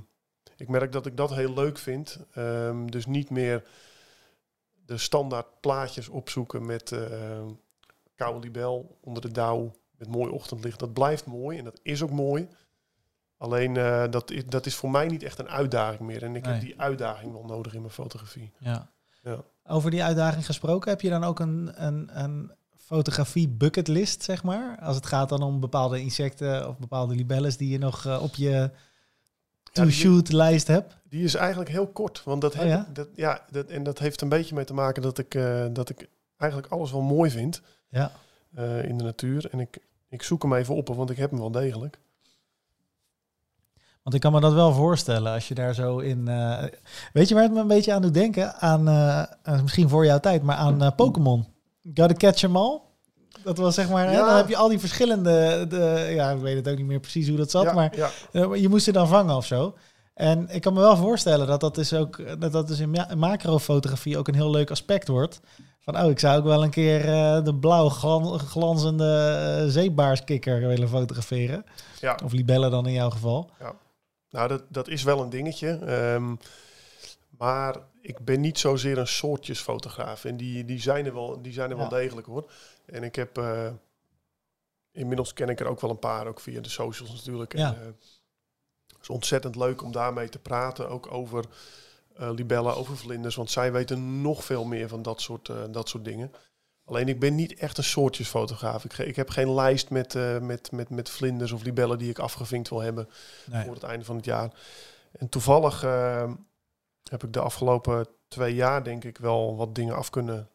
[0.56, 2.18] ik merk dat ik dat heel leuk vind.
[2.32, 3.62] Ehm, dus niet meer
[4.86, 7.48] de standaard plaatjes opzoeken met ehm
[8.14, 10.78] koude libel onder de dauw met mooi ochtendlicht.
[10.78, 12.48] Dat blijft mooi en dat is ook mooi.
[13.36, 16.22] Alleen eh, dat, is, dat is voor mij niet echt een uitdaging meer.
[16.22, 16.52] En ik Nee.
[16.52, 18.52] heb die uitdaging wel nodig in mijn fotografie.
[18.58, 18.90] Ja.
[19.22, 19.44] Ja.
[19.66, 22.52] Over die uitdaging gesproken, heb je dan ook een, een, een
[22.84, 24.78] fotografie bucketlist, zeg maar?
[24.80, 28.34] Als het gaat dan om bepaalde insecten of bepaalde libelles die je nog eh, op
[28.34, 28.70] je
[29.72, 30.96] to-shoot lijst hebt?
[31.08, 32.22] Die is eigenlijk heel kort.
[32.24, 32.86] Want dat, Oh heb- ja?
[32.92, 35.88] dat, ja, dat, en dat heeft een beetje mee te maken dat ik, eh, dat
[35.88, 38.10] ik eigenlijk alles wel mooi vind Ja.
[38.54, 39.48] eh, in de natuur.
[39.50, 41.98] En ik, ik zoek hem even op, want ik heb hem wel degelijk.
[44.02, 46.24] Want ik kan me dat wel voorstellen als je daar zo in.
[47.12, 48.54] weet je waar het me een beetje aan doet denken?
[48.54, 48.82] Aan
[49.62, 51.46] misschien voor jouw tijd, maar aan Pokémon.
[51.94, 52.80] Gotta catch 'em all.
[53.44, 54.06] Dat was zeg maar.
[54.06, 54.26] Hè, Ja.
[54.26, 55.66] dan heb je al die verschillende.
[55.68, 58.10] De, ja, ik weet het ook niet meer precies hoe dat zat, ja, maar ja,
[58.32, 59.74] eh, je moest ze dan vangen of zo.
[60.14, 63.08] En ik kan me wel voorstellen dat dat dus ook dat dat dus in ma-
[63.16, 65.40] macrofotografie ook een heel leuk aspect wordt.
[65.80, 69.14] Van oh, ik zou ook wel een keer eh, de blauw glan- glanzende
[69.58, 71.64] eh, zeebaarskikker willen fotograferen.
[72.00, 72.18] ja.
[72.24, 73.50] Of libellen dan in jouw geval.
[74.30, 75.68] Nou, dat, dat is wel een dingetje.
[75.68, 76.34] Ehm,
[77.38, 80.24] maar ik ben niet zozeer een soortjesfotograaf.
[80.24, 81.80] En die, die zijn er wel, die zijn er Ja.
[81.88, 82.50] wel degelijk hoor.
[82.86, 83.38] En ik heb...
[83.38, 83.70] eh,
[84.92, 87.56] inmiddels ken ik er ook wel een paar, ook via de socials natuurlijk.
[87.56, 87.68] Ja.
[87.74, 90.88] En, eh, het is ontzettend leuk om daarmee te praten.
[90.88, 91.44] Ook over
[92.16, 93.34] eh, libellen, over vlinders.
[93.34, 96.30] Want zij weten nog veel meer van dat soort, dat soort dingen.
[96.84, 98.84] Alleen ik ben niet echt een soortjesfotograaf.
[98.84, 102.68] Ik, ik heb geen lijst met, met, met, met vlinders of libellen die ik afgevinkt
[102.68, 103.08] wil hebben
[103.46, 103.64] Nee.
[103.64, 104.50] voor het einde van het jaar.
[105.12, 106.32] En toevallig eh,
[107.10, 110.48] heb ik de afgelopen twee jaar denk ik wel wat dingen af kunnen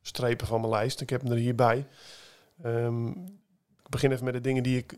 [0.00, 1.00] strepen van mijn lijst.
[1.00, 1.86] Ik heb hem er hierbij.
[2.62, 3.08] Ehm,
[3.82, 4.96] ik begin even met de dingen die ik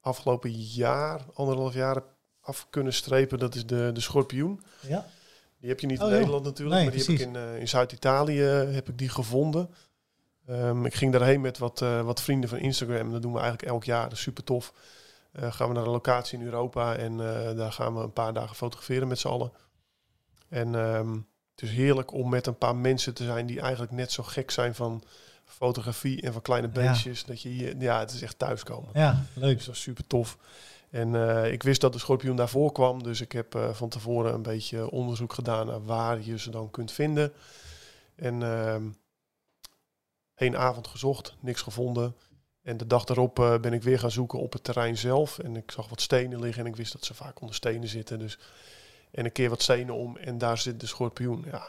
[0.00, 2.02] afgelopen jaar, anderhalf jaar
[2.40, 3.38] af kunnen strepen.
[3.38, 4.62] Dat is de, de schorpioen.
[4.88, 5.06] Ja.
[5.58, 6.18] Die heb je niet Oh, in joh.
[6.18, 9.70] Nederland natuurlijk, Nee, maar die heb ik in, eh, in Zuid-Italië heb ik die gevonden.
[10.46, 13.12] Ehm, ik ging daarheen met wat, eh, wat vrienden van Instagram.
[13.12, 14.02] Dat doen we eigenlijk elk jaar.
[14.02, 14.72] Dat is super tof.
[15.32, 18.32] Eh, gaan we naar een locatie in Europa en eh, daar gaan we een paar
[18.32, 19.52] dagen fotograferen met z'n allen.
[20.50, 21.12] En ehm,
[21.54, 24.50] het is heerlijk om met een paar mensen te zijn die eigenlijk net zo gek
[24.50, 25.02] zijn van
[25.44, 26.72] fotografie en van kleine Ja.
[26.72, 27.24] beestjes.
[27.24, 28.90] Dat je hier, ja, het is echt thuiskomen.
[28.92, 29.56] Ja, leuk.
[29.56, 30.38] Dus dat is super tof.
[30.90, 34.34] En eh, ik wist dat de schorpioen daarvoor kwam, dus ik heb eh, van tevoren
[34.34, 37.32] een beetje onderzoek gedaan naar waar je ze dan kunt vinden.
[38.14, 38.82] En ehm
[40.34, 42.16] één avond gezocht, niks gevonden.
[42.62, 45.38] En de dag daarop eh, ben ik weer gaan zoeken op het terrein zelf.
[45.38, 48.18] En ik zag wat stenen liggen en ik wist dat ze vaak onder stenen zitten.
[48.18, 48.38] Dus.
[49.12, 51.44] En een keer wat stenen om en daar zit de schorpioen.
[51.50, 51.62] Ja,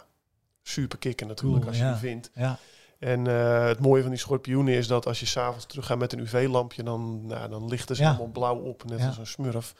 [0.63, 1.91] super kicken natuurlijk Cool, als je ja.
[1.91, 2.29] die vindt.
[2.33, 2.57] Ja,
[2.99, 6.13] En eh, het mooie van die schorpioenen is dat als je s'avonds terug gaat met
[6.13, 8.07] een UV-lampje, dan, nou, dan lichten ze Ja.
[8.11, 9.73] helemaal blauw op, net als een smurf.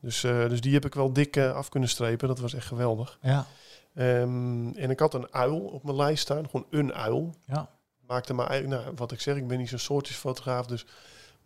[0.00, 2.28] Dus, eh, dus die heb ik wel dik eh, af kunnen strepen.
[2.28, 3.18] Dat was echt geweldig.
[3.22, 3.46] ja,
[3.94, 7.34] Ehm, en ik had een uil op mijn lijst staan, gewoon een uil.
[7.44, 7.68] ja.
[8.06, 10.86] Maakte maar eigenlijk, nou, wat ik zeg, ik ben niet zo'n soortjesfotograaf, dus.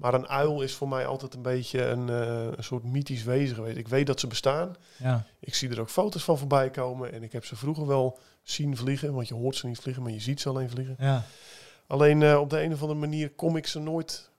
[0.02, 3.54] Maar een uil is voor mij altijd een beetje een, eh, een soort mythisch wezen
[3.56, 3.76] geweest.
[3.76, 4.76] Ik weet dat ze bestaan.
[4.96, 5.26] ja.
[5.40, 7.12] Ik zie er ook foto's van voorbij komen.
[7.12, 10.12] En ik heb ze vroeger wel zien vliegen, want je hoort ze niet vliegen, maar
[10.12, 10.96] je ziet ze alleen vliegen.
[10.98, 11.22] ja.
[11.86, 14.30] Alleen eh, op de een of andere manier kom ik ze nooit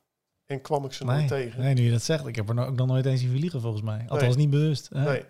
[0.46, 1.62] en kwam ik ze Nee, nooit tegen.
[1.62, 3.62] nee, nu je dat zegt, ik heb er no- ook nog nooit eens zien vliegen
[3.62, 4.06] volgens mij.
[4.08, 4.46] Althans Nee.
[4.46, 4.90] niet bewust.
[4.94, 5.04] hè?
[5.04, 5.24] Nee.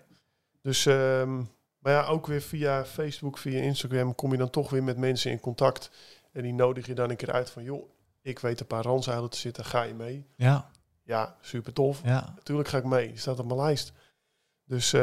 [0.62, 1.36] Dus, ehm,
[1.80, 5.32] maar ja, ook weer via Facebook, via Instagram kom je dan toch weer met mensen
[5.32, 5.91] in contact.
[6.32, 7.89] En die nodig je dan een keer uit van, joh,
[8.24, 10.28] ik weet een paar randzeilen te zitten, ga je mee?
[10.36, 10.70] Ja,
[11.04, 12.02] Ja, super tof.
[12.04, 13.94] ja, Natuurlijk ga ik mee, staat op mijn lijst.
[14.66, 15.02] Dus eh,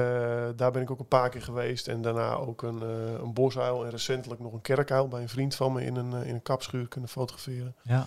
[0.56, 1.88] daar ben ik ook een paar keer geweest.
[1.88, 3.84] En daarna ook een, uh, een bosuil.
[3.84, 6.88] En recentelijk nog een kerkuil bij een vriend van me in een, in een kapschuur
[6.88, 7.76] kunnen fotograferen.
[7.82, 8.06] Ja.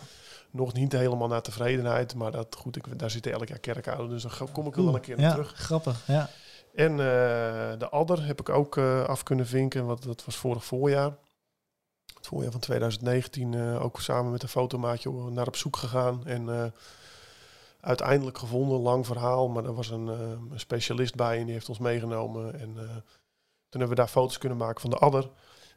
[0.52, 2.16] Nog niet helemaal naar tevredenheid.
[2.16, 4.10] Maar dat, goed, ik, daar zitten elk jaar kerkuilen.
[4.10, 5.54] Dus dan kom ik wel een keer naar ja, terug.
[5.56, 6.30] Grappig, ja.
[6.76, 6.98] En
[7.78, 9.86] de adder heb ik ook af kunnen vinken.
[9.86, 11.18] Want dat was vorig voorjaar.
[12.24, 16.26] Het voorjaar van 2019 ook samen met een fotomaatje naar op zoek gegaan.
[16.26, 16.74] En
[17.80, 20.20] uiteindelijk gevonden, lang verhaal, maar er was een, uh,
[20.52, 22.60] een, specialist bij en die heeft ons meegenomen.
[22.60, 22.74] En
[23.70, 25.30] toen hebben we daar foto's kunnen maken van de adder.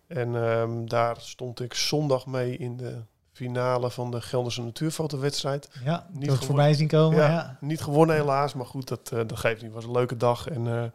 [0.07, 5.69] En um, daar stond ik zondag mee in de finale van de Gelderse natuurfotowedstrijd.
[5.85, 7.19] Ja, niet voorbij zien komen.
[7.19, 9.65] Ja, ja, Niet gewonnen helaas, maar goed, dat, dat geeft niet.
[9.65, 10.93] Het was een leuke dag en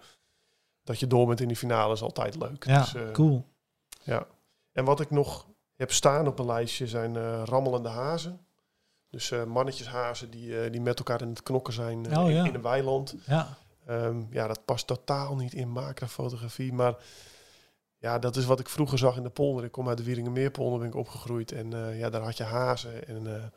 [0.83, 2.65] dat je door bent in die finale is altijd leuk.
[2.65, 3.45] Ja, dus, cool.
[4.03, 4.27] Ja.
[4.71, 8.45] En wat ik nog heb staan op een lijstje zijn rammelende hazen.
[9.09, 12.45] Dus uh, mannetjeshazen die, uh, die met elkaar in het knokken zijn oh, ja.
[12.45, 13.15] in, een weiland.
[13.25, 13.57] Ja.
[13.89, 16.73] Um, ja, dat past totaal niet in macrofotografie.
[16.73, 16.95] Maar
[17.97, 19.63] ja, dat is wat ik vroeger zag in de polder.
[19.63, 21.51] Ik kom uit de Wieringenmeerpolder, ben ik opgegroeid.
[21.51, 23.07] En ja, daar had je hazen.
[23.07, 23.51] En dan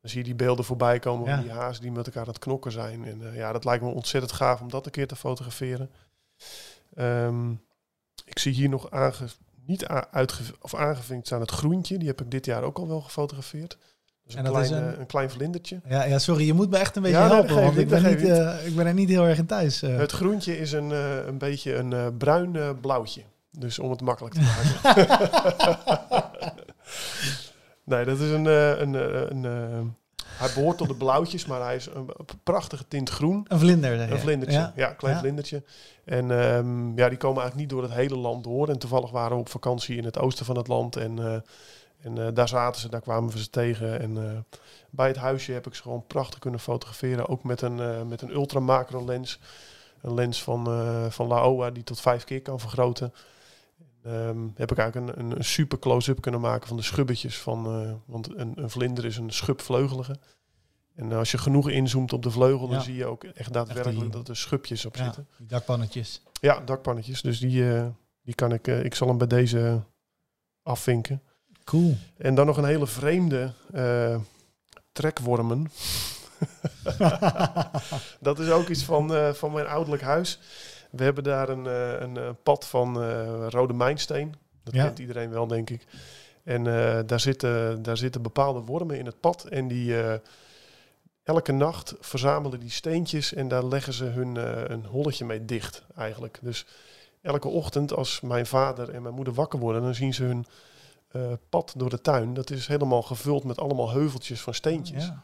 [0.00, 1.34] zie je die beelden voorbij komen ja.
[1.34, 3.04] van die hazen die met elkaar aan het knokken zijn.
[3.04, 5.90] En ja, dat lijkt me ontzettend gaaf om dat een keer te fotograferen.
[6.98, 7.66] Um,
[8.24, 9.28] ik zie hier nog aange,
[9.68, 11.98] niet uitge, of aangevinkt staan het groentje.
[11.98, 13.78] Die heb ik dit jaar ook al wel gefotografeerd.
[14.24, 15.00] Dus een, klein, een...
[15.00, 15.06] een...
[15.06, 15.80] klein vlindertje.
[15.88, 18.20] Ja, ja, sorry, je moet me echt een beetje ja, helpen, want ik ben, niet,
[18.20, 19.82] uh, ik ben er niet heel erg in thuis.
[19.82, 19.96] Uh.
[19.96, 23.22] Het groentje is een, uh, een beetje een bruin blauwtje.
[23.50, 25.08] Dus om het makkelijk te maken.
[27.84, 28.44] nee, dat is een...
[28.44, 29.96] een, een, een
[30.38, 32.10] hij behoort tot de blauwtjes, maar hij is een
[32.42, 33.44] prachtige tint groen.
[33.48, 34.00] Een vlinder.
[34.00, 35.20] Een vlindertje, ja, ja klein ja.
[35.20, 35.62] vlindertje.
[36.08, 38.68] En um, ja, die komen eigenlijk niet door het hele land door.
[38.68, 40.96] En toevallig waren we op vakantie in het oosten van het land.
[40.96, 41.42] En
[42.00, 44.00] en uh, daar zaten ze, daar kwamen we ze tegen.
[44.00, 44.38] En uh,
[44.90, 47.28] bij het huisje heb ik ze gewoon prachtig kunnen fotograferen.
[47.28, 49.40] Ook met een, met een ultra macro lens.
[50.02, 50.64] Een lens van,
[51.10, 53.14] van Laowa die tot vijf keer kan vergroten.
[54.06, 57.38] Um, heb ik eigenlijk een, een, super close-up kunnen maken van de schubbetjes.
[57.38, 60.16] Van, want een, een vlinder is een schubvleugelige.
[60.98, 62.72] En als je genoeg inzoomt op de vleugel, ja.
[62.72, 65.28] dan zie je ook echt daadwerkelijk echt die, dat er schubjes op ja, zitten.
[65.36, 66.22] Die dakpannetjes.
[66.40, 67.22] Ja, dakpannetjes.
[67.22, 67.64] Dus die,
[68.22, 69.82] die kan ik, ik zal hem bij deze
[70.62, 71.22] afvinken.
[71.64, 71.96] Cool.
[72.16, 74.16] En dan nog een hele vreemde uh,
[74.92, 75.70] trekwormen.
[78.20, 80.38] dat is ook iets van, van mijn ouderlijk huis.
[80.90, 81.64] We hebben daar een,
[82.02, 83.10] een pad van
[83.48, 84.34] rode mijnsteen.
[84.64, 84.84] Dat ja.
[84.84, 85.86] kent iedereen wel, denk ik.
[86.44, 86.64] En
[87.06, 89.44] daar, zitten, daar zitten bepaalde wormen in het pad.
[89.44, 89.94] En die
[91.28, 94.36] elke nacht verzamelen die steentjes en daar leggen ze hun
[94.72, 96.38] een holletje mee dicht, eigenlijk.
[96.42, 96.66] Dus
[97.22, 100.46] elke ochtend als mijn vader en mijn moeder wakker worden, dan zien ze hun
[101.12, 102.34] uh, pad door de tuin.
[102.34, 105.04] Dat is helemaal gevuld met allemaal heuveltjes van steentjes.
[105.04, 105.22] Ja.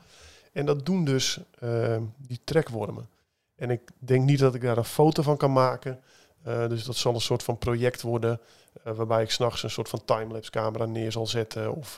[0.53, 3.09] En dat doen dus uh, die trekwormen.
[3.57, 6.01] En ik denk niet dat ik daar een foto van kan maken.
[6.47, 8.41] Uh, dus dat zal een soort van project worden.
[8.83, 11.75] waarbij ik s'nachts een soort van timelapse camera neer zal zetten.
[11.75, 11.97] Of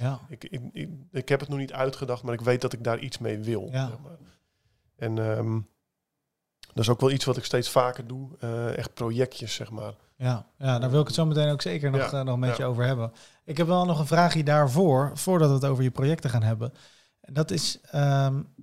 [0.00, 0.20] ja.
[0.28, 2.98] ik, ik, ik, ik, heb het nog niet uitgedacht, maar ik weet dat ik daar
[2.98, 3.68] iets mee wil.
[3.72, 3.86] Ja.
[3.86, 4.18] Zeg maar.
[4.96, 5.68] En um,
[6.60, 8.36] dat is ook wel iets wat ik steeds vaker doe.
[8.76, 9.94] echt projectjes, zeg maar.
[10.18, 12.56] Ja, ja, daar wil ik het zo meteen ook zeker nog, ja, nog met ja.
[12.56, 13.12] je over hebben.
[13.44, 16.72] Ik heb wel nog een vraagje daarvoor, voordat we het over je projecten gaan hebben.
[17.20, 18.54] En dat is, um,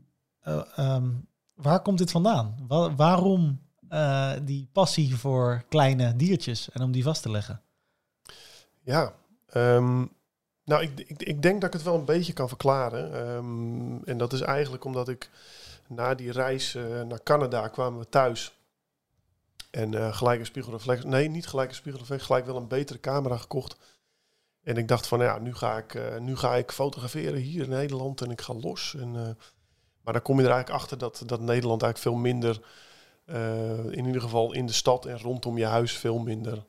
[0.48, 2.56] uh, um, waar komt dit vandaan?
[2.68, 7.62] Wa waarom uh, die passie voor kleine diertjes en om die vast te leggen?
[8.82, 9.14] Ja,
[9.54, 10.12] um,
[10.64, 13.14] nou, ik, ik, ik, denk dat ik het wel een beetje kan verklaren.
[14.06, 15.30] en dat is eigenlijk omdat ik
[15.88, 18.54] na die reis naar Canada kwamen we thuis.
[19.72, 21.04] En uh, gelijk een spiegelreflex.
[21.04, 22.24] Nee, niet gelijk een spiegelreflex.
[22.24, 23.76] Gelijk wel een betere camera gekocht.
[24.64, 28.22] En ik dacht van, ja, nu ga ik, nu ga ik fotograferen hier in Nederland
[28.22, 28.96] en ik ga los.
[29.00, 29.38] En,
[30.06, 32.62] maar dan kom je er eigenlijk achter dat, dat Nederland eigenlijk veel minder,
[33.92, 36.66] in ieder geval in de stad en rondom je huis, veel minder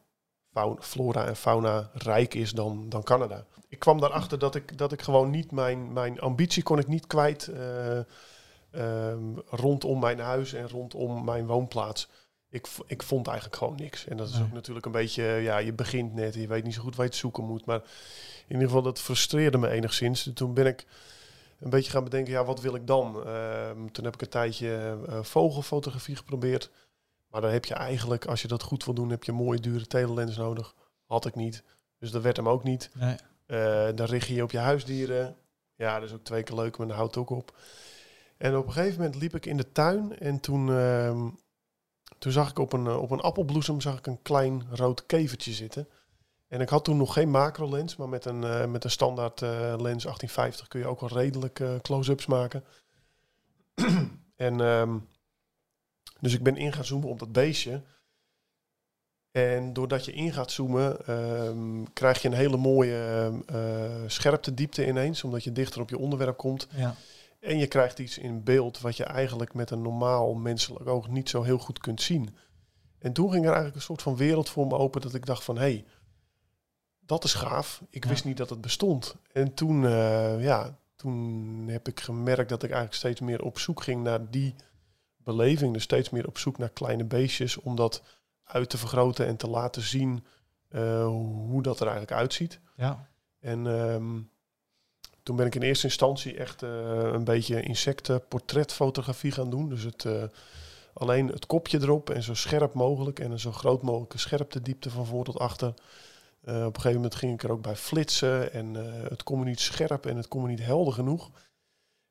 [0.52, 3.46] fauna, flora en fauna rijk is dan, dan Canada.
[3.68, 7.06] Ik kwam daarachter dat ik, dat ik gewoon niet mijn, mijn ambitie kon ik niet
[7.06, 7.50] kwijt
[8.72, 12.08] um, rondom mijn huis en rondom mijn woonplaats
[12.56, 14.06] ik, ik vond eigenlijk gewoon niks.
[14.06, 16.82] En dat is ook natuurlijk een beetje, ja, je begint net, je weet niet zo
[16.82, 17.64] goed waar je het zoeken moet.
[17.64, 17.80] Maar
[18.46, 20.30] in ieder geval, dat frustreerde me enigszins.
[20.34, 20.86] Toen ben ik
[21.58, 23.22] een beetje gaan bedenken, ja, wat wil ik dan?
[23.26, 26.70] Uh, toen heb ik een tijdje uh, vogelfotografie geprobeerd.
[27.30, 29.60] Maar dan heb je eigenlijk, als je dat goed wil doen, heb je een mooie
[29.60, 30.74] dure telelens nodig.
[31.06, 31.62] Had ik niet.
[31.98, 32.90] Dus dat werd hem ook niet.
[32.94, 33.16] Nee.
[33.46, 35.36] Uh, dan richt je je op je huisdieren.
[35.74, 37.56] Ja, dat is ook twee keer leuk, maar dan houdt ook op.
[38.36, 41.28] En op een gegeven moment liep ik in de tuin en toen ehm,
[42.18, 45.52] toen zag ik op een, eh, op een appelbloesem zag ik een klein rood kevertje
[45.52, 45.88] zitten.
[46.48, 49.40] En ik had toen nog geen macro lens, maar met een, uh, met een standaard
[49.40, 52.64] uh, lens 1850 kun je ook wel redelijk uh, close-ups maken.
[54.36, 55.08] en um,
[56.20, 57.82] Dus ik ben in gaan zoomen op dat beestje.
[59.30, 63.30] En doordat je in gaat zoomen, ehm, krijg je een hele mooie
[64.06, 66.68] scherpte diepte ineens, omdat je dichter op je onderwerp komt.
[66.70, 66.94] Ja.
[67.40, 71.28] En je krijgt iets in beeld wat je eigenlijk met een normaal menselijk oog niet
[71.28, 72.36] zo heel goed kunt zien.
[72.98, 75.44] En toen ging er eigenlijk een soort van wereld voor me open dat ik dacht
[75.44, 75.84] van hé, hey,
[77.06, 77.82] dat is gaaf.
[77.90, 78.10] Ik Ja.
[78.10, 79.16] wist niet dat het bestond.
[79.32, 83.82] En toen, eh, ja, toen heb ik gemerkt dat ik eigenlijk steeds meer op zoek
[83.82, 84.54] ging naar die
[85.16, 85.72] beleving.
[85.72, 88.02] Dus steeds meer op zoek naar kleine beestjes om dat
[88.44, 90.24] uit te vergroten en te laten zien
[90.68, 92.60] eh, hoe dat er eigenlijk uitziet.
[92.76, 93.08] Ja.
[93.40, 94.20] En ehm,
[95.22, 96.70] toen ben ik in eerste instantie echt eh,
[97.12, 99.68] een beetje insectenportretfotografie gaan doen.
[99.68, 100.06] Dus het,
[100.92, 105.06] alleen het kopje erop en zo scherp mogelijk en een zo groot mogelijke scherptediepte van
[105.06, 105.74] voor tot achter.
[106.46, 109.38] Eh, op een gegeven moment ging ik er ook bij flitsen en eh, het kon
[109.38, 111.30] me niet scherp en het kon me niet helder genoeg.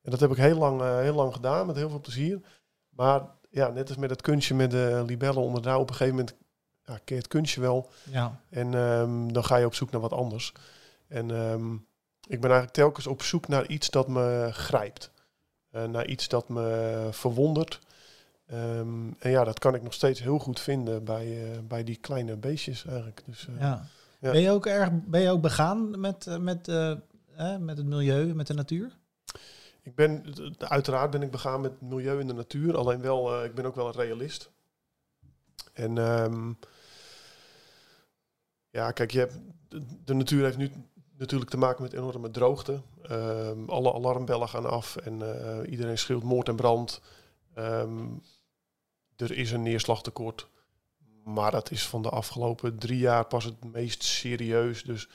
[0.01, 2.41] En dat heb ik heel lang, eh, heel lang gedaan met heel veel plezier.
[2.89, 5.95] Maar ja, net als met het kunstje met de libellen onder de douw, op een
[5.95, 6.35] gegeven moment
[6.83, 7.89] ja, het kunstje wel.
[8.03, 8.39] Ja.
[8.49, 10.53] En ehm, dan ga je op zoek naar wat anders.
[11.07, 11.73] En ehm,
[12.27, 15.11] ik ben eigenlijk telkens op zoek naar iets dat me grijpt.
[15.69, 17.79] Naar iets dat me verwondert.
[18.45, 22.35] Ehm, en ja, dat kan ik nog steeds heel goed vinden bij, bij die kleine
[22.37, 23.21] beestjes eigenlijk.
[23.25, 23.87] Dus, ja.
[24.25, 24.31] Ja.
[24.31, 26.91] Ben je ook erg ben je ook begaan met, eh, met, eh,
[27.35, 28.97] eh, met het milieu, met de natuur?
[29.81, 30.23] Ik ben,
[30.57, 32.77] uiteraard ben ik begaan met het milieu en de natuur.
[32.77, 34.51] Alleen wel, eh, ik ben ook wel een realist.
[35.73, 36.53] En ehm,
[38.69, 40.71] ja, kijk, je hebt, de, de natuur heeft nu
[41.17, 42.81] natuurlijk te maken met enorme droogte.
[43.01, 45.21] Ehm, alle alarmbellen gaan af en
[45.69, 47.01] iedereen schreeuwt moord en brand.
[47.53, 48.07] Ehm,
[49.15, 50.47] er is een neerslagtekort.
[51.25, 54.83] Maar dat is van de afgelopen drie jaar pas het meest serieus.
[54.83, 55.09] Dus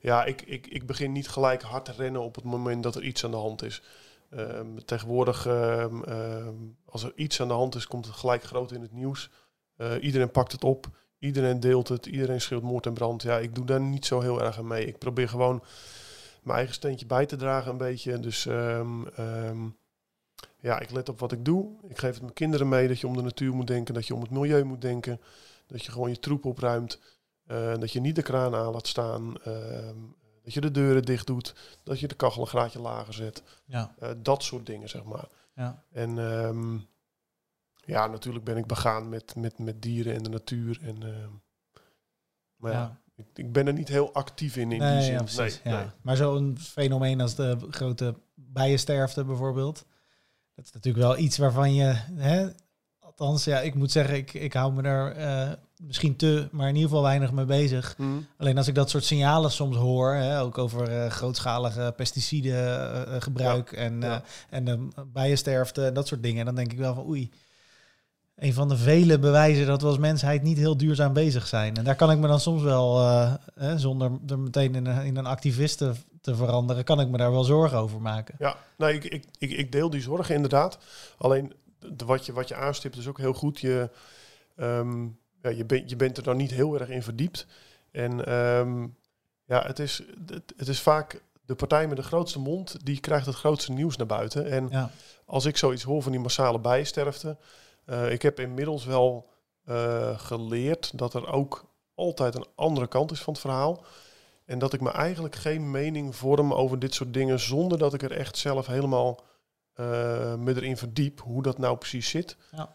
[0.00, 3.02] ja, ik, ik, ik begin niet gelijk hard te rennen op het moment dat er
[3.02, 3.82] iets aan de hand is.
[4.30, 8.72] Ehm, tegenwoordig, ehm, ehm, als er iets aan de hand is, komt het gelijk groot
[8.72, 9.30] in het nieuws.
[9.76, 10.86] Eh, iedereen pakt het op,
[11.18, 13.22] iedereen deelt het, iedereen schreeuwt moord en brand.
[13.22, 14.86] Ja, ik doe daar niet zo heel erg aan mee.
[14.86, 15.62] Ik probeer gewoon
[16.42, 18.20] mijn eigen steentje bij te dragen een beetje.
[18.20, 18.46] Dus
[20.60, 21.68] ja, ik let op wat ik doe.
[21.88, 24.14] Ik geef het mijn kinderen mee dat je om de natuur moet denken, dat je
[24.14, 25.20] om het milieu moet denken.
[25.66, 27.00] Dat je gewoon je troep opruimt.
[27.46, 29.42] eh, dat je niet de kraan aan laat staan.
[29.42, 29.96] ehm,
[30.42, 31.54] dat je de deuren dicht doet.
[31.82, 33.42] Dat je de kachel een graadje lager zet.
[33.66, 33.94] Ja.
[33.98, 35.28] Eh, dat soort dingen, zeg maar.
[35.54, 35.84] Ja.
[35.92, 36.78] En ehm,
[37.84, 40.78] ja, natuurlijk ben ik begaan met, met, met dieren en de natuur.
[40.82, 41.30] En, ehm,
[42.56, 43.00] maar ja, Ja.
[43.16, 45.12] ik, ik ben er niet heel actief in, in Nee, die zin.
[45.12, 45.80] ja, precies, nee, ja.
[45.80, 45.90] nee.
[46.02, 49.84] Maar zo'n fenomeen als de grote bijensterfte bijvoorbeeld.
[50.54, 51.84] Dat is natuurlijk wel iets waarvan je...
[52.14, 52.48] Hè,
[53.16, 55.52] althans, ja, ik moet zeggen, ik, ik hou me daar eh,
[55.82, 57.94] misschien te, maar in ieder geval weinig mee bezig.
[57.96, 58.04] Hm.
[58.36, 63.72] Alleen als ik dat soort signalen soms hoor, hè, ook over eh, grootschalige pesticidengebruik gebruik
[63.72, 64.14] en, ja.
[64.14, 67.30] eh, en de bijensterfte en dat soort dingen, dan denk ik wel van oei.
[68.36, 71.76] Een van de vele bewijzen dat we als mensheid niet heel duurzaam bezig zijn.
[71.76, 75.04] En daar kan ik me dan soms wel, eh, hè, zonder er meteen in een,
[75.04, 78.34] in een activist te, te veranderen, kan ik me daar wel zorgen over maken.
[78.38, 78.56] Ja,
[78.88, 80.78] ik, ik, ik, ik deel die zorgen inderdaad.
[81.18, 83.60] Alleen de, wat, je, wat je aanstipt is ook heel goed.
[83.60, 83.90] Je,
[84.56, 85.04] ehm,
[85.42, 87.46] ja, je, bent je bent er dan niet heel erg in verdiept.
[87.90, 88.86] En ehm,
[89.44, 93.26] ja, het is, het, het is vaak de partij met de grootste mond, die krijgt
[93.26, 94.50] het grootste nieuws naar buiten.
[94.50, 94.90] En Ja,
[95.26, 97.36] als ik zoiets hoor van die massale bijensterfte,
[97.84, 99.28] eh, ik heb inmiddels wel
[99.64, 103.84] eh, geleerd dat er ook altijd een andere kant is van het verhaal.
[104.44, 108.02] En dat ik me eigenlijk geen mening vorm over dit soort dingen zonder dat ik
[108.02, 109.20] er echt zelf helemaal
[110.38, 112.36] me erin verdiep hoe dat nou precies zit.
[112.50, 112.74] Ja.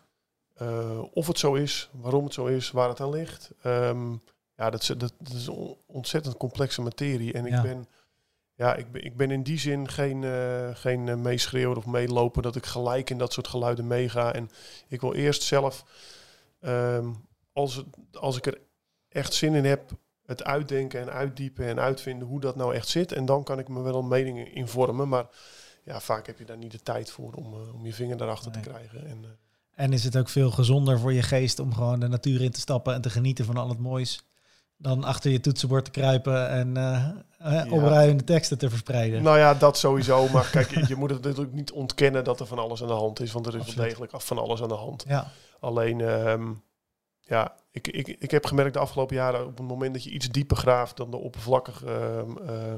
[0.53, 3.51] Eh, of het zo is, waarom het zo is, waar het aan ligt.
[3.61, 4.11] Ehm,
[4.55, 7.33] ja, dat is, dat, dat is een ontzettend complexe materie.
[7.33, 7.87] En ik ben
[8.61, 12.41] ja, ik ben, ik ben in die zin geen, eh geen eh, meeschreeuwer of meeloper
[12.41, 14.33] dat ik gelijk in dat soort geluiden meega.
[14.33, 14.49] En
[14.87, 15.85] ik wil eerst zelf,
[16.59, 17.09] ehm,
[17.53, 18.61] als, het, als ik er
[19.09, 19.91] echt zin in heb,
[20.25, 23.11] het uitdenken en uitdiepen en uitvinden hoe dat nou echt zit.
[23.11, 25.09] En dan kan ik me wel een mening in vormen.
[25.09, 25.25] Maar
[25.83, 28.51] ja, vaak heb je daar niet de tijd voor om, eh, om je vinger daarachter
[28.51, 28.61] Nee.
[28.61, 29.07] te krijgen.
[29.07, 29.29] En, eh,
[29.83, 32.59] En is het ook veel gezonder voor je geest om gewoon de natuur in te
[32.59, 34.23] stappen en te genieten van al het moois.
[34.77, 37.09] Dan achter je toetsenbord te kruipen en eh
[37.63, 39.23] eh, opruimende teksten te verspreiden.
[39.23, 40.27] Nou ja, dat sowieso.
[40.33, 43.19] Maar kijk, je- moet het natuurlijk niet ontkennen dat er van alles aan de hand
[43.19, 43.31] is.
[43.31, 45.03] Want er is wel degelijk af van alles aan de hand.
[45.07, 46.51] Ja, Alleen, ehm,
[47.19, 49.45] ja, ik, ik, ik heb gemerkt de afgelopen jaren...
[49.45, 52.73] op het moment dat je iets dieper graaft dan de oppervlakkige ehm, eh,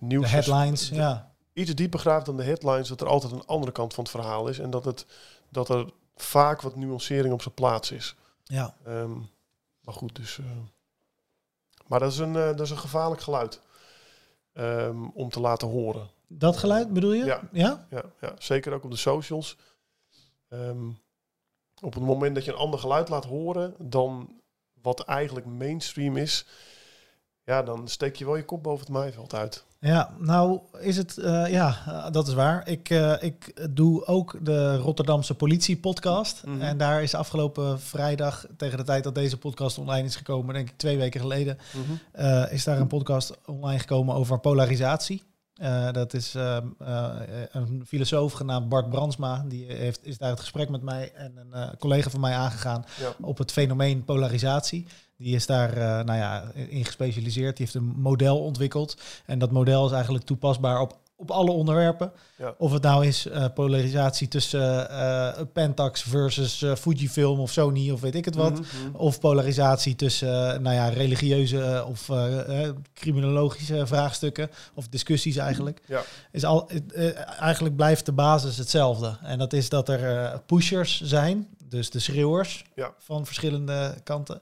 [0.00, 0.24] nieuws...
[0.24, 0.88] de headlines.
[0.88, 2.88] de- Ja, Iets dieper graaft dan de headlines...
[2.88, 4.58] dat er altijd een andere kant van het verhaal is.
[4.58, 5.06] En dat, het,
[5.48, 8.14] dat er vaak wat nuancering op zijn plaats is.
[8.44, 8.74] ja.
[8.84, 9.12] Ehm,
[9.80, 10.38] maar goed, dus...
[10.38, 10.44] eh,
[11.86, 13.60] maar dat is, een, eh, dat is een gevaarlijk geluid.
[14.52, 16.08] ehm, om te laten horen.
[16.26, 17.24] Dat geluid bedoel je?
[17.24, 17.48] Ja.
[17.52, 17.86] ja?
[17.90, 19.56] Ja, ja, zeker ook op de socials.
[20.48, 20.88] Ehm,
[21.80, 24.40] op het moment dat je een ander geluid laat horen dan
[24.82, 26.46] wat eigenlijk mainstream is,
[27.48, 29.64] ja, dan steek je wel je kop boven het maaiveld uit.
[29.80, 32.68] Ja, nou is het, eh, ja, eh, dat is waar.
[32.68, 36.44] Ik, eh, ik doe ook de Rotterdamse politie podcast.
[36.44, 36.60] Mhm.
[36.60, 40.68] En daar is afgelopen vrijdag, tegen de tijd dat deze podcast online is gekomen, denk
[40.68, 41.58] ik twee weken geleden,
[42.12, 45.22] eh, is daar een podcast online gekomen over polarisatie.
[45.58, 47.14] Eh, dat is ehm, eh,
[47.50, 49.44] een filosoof genaamd Bart Brandsma.
[49.48, 52.84] Die heeft, is daar het gesprek met mij en een eh, collega van mij aangegaan
[53.00, 53.14] Ja.
[53.20, 54.86] op het fenomeen polarisatie.
[55.16, 57.56] Die is daar nou ja, in gespecialiseerd.
[57.56, 58.96] Die heeft een model ontwikkeld.
[59.26, 62.12] En dat model is eigenlijk toepasbaar op, op alle onderwerpen.
[62.36, 62.54] Ja.
[62.58, 68.00] Of het nou is eh, polarisatie tussen eh, Pentax versus eh, Fujifilm of Sony of
[68.00, 68.52] weet ik het wat.
[68.52, 68.96] Mhm, mhm.
[68.96, 75.36] Of polarisatie tussen eh, nou ja, religieuze eh, of eh, eh, criminologische vraagstukken of discussies
[75.36, 75.80] eigenlijk.
[75.86, 76.02] Ja.
[76.32, 79.16] Is al, eh, eigenlijk blijft de basis hetzelfde.
[79.22, 82.92] En dat is dat er eh, pushers zijn, dus de schreeuwers Ja.
[82.98, 84.40] van verschillende kanten.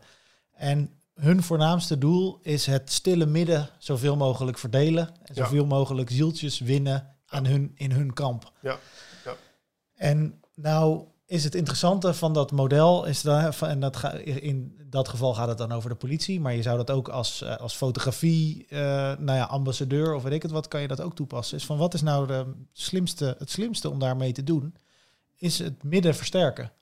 [0.54, 5.08] En hun voornaamste doel is het stille midden zoveel mogelijk verdelen.
[5.08, 5.44] En Ja.
[5.44, 8.52] zoveel mogelijk zieltjes winnen aan hun, in hun kamp.
[8.62, 8.78] Ja.
[9.24, 9.34] Ja.
[9.94, 15.08] En nou is het interessante van dat model, is dat, en dat ga, in dat
[15.08, 17.74] geval gaat het dan over de politie, maar je zou dat ook als, eh, als
[17.74, 18.78] fotografie, eh,
[19.18, 21.56] nou ja, ambassadeur of weet ik het wat, kan je dat ook toepassen.
[21.58, 24.74] Is van wat is nou de slimste, het slimste om daarmee te doen,
[25.36, 26.72] is het midden versterken.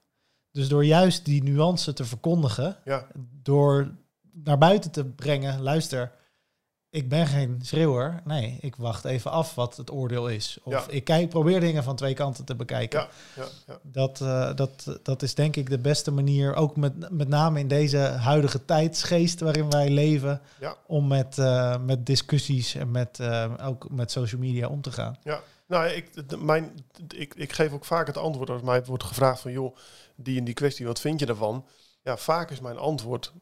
[0.53, 3.07] Dus door juist die nuance te verkondigen, Ja.
[3.43, 3.95] door
[4.35, 6.13] naar buiten te brengen, luister,
[6.91, 8.21] ik ben geen schreeuwer.
[8.25, 10.59] Nee, ik wacht even af wat het oordeel is.
[10.63, 10.85] Of Ja.
[10.89, 13.01] ik kijk, probeer dingen van twee kanten te bekijken.
[13.01, 13.09] Ja.
[13.37, 13.49] Ja.
[13.67, 13.79] Ja.
[13.83, 17.69] Dat, eh, dat, dat is denk ik de beste manier, ook met, met name in
[17.69, 20.41] deze huidige tijdsgeest waarin wij leven,
[20.87, 25.17] om met, eh, met discussies en met, eh, ook met social media om te gaan.
[25.23, 26.85] Ja, nou, ik, de- mijn,
[27.17, 29.77] ik, ik geef ook vaak het antwoord als mij wordt gevraagd van, joh,
[30.17, 31.67] die en die kwestie, wat vind je daarvan?
[32.03, 33.33] Ja, vaak is mijn antwoord,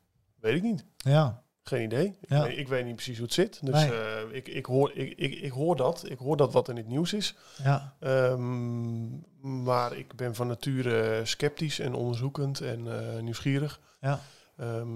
[0.43, 0.85] weet ik niet.
[0.97, 2.07] Ja, Geen idee.
[2.21, 2.43] Ik, Ja.
[2.43, 3.59] weet, ik weet niet precies hoe het zit.
[3.63, 3.93] Dus Nee.
[3.93, 6.05] eh, ik, ik, hoor, ik, ik, ik hoor dat.
[6.11, 7.35] Ik hoor dat wat in het nieuws is.
[7.63, 12.87] ja, Ehm, maar ik ben van nature sceptisch en onderzoekend en
[13.17, 13.81] eh, nieuwsgierig.
[14.01, 14.21] ja.
[14.57, 14.89] Ehm,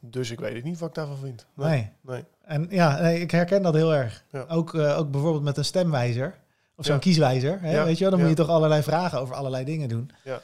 [0.00, 1.46] dus ik weet het niet wat ik daarvan vind.
[1.54, 1.90] Nee.
[2.00, 2.24] nee.
[2.42, 4.24] En ja, nee, ik herken dat heel erg.
[4.30, 4.44] Ja.
[4.48, 6.38] Ook, eh, ook bijvoorbeeld met een stemwijzer
[6.76, 7.00] of zo'n Ja.
[7.00, 7.60] kieswijzer.
[7.60, 7.72] Hè?
[7.72, 10.10] Ja, Weet je wel, dan moet je toch allerlei vragen over allerlei dingen doen.
[10.24, 10.40] Ja.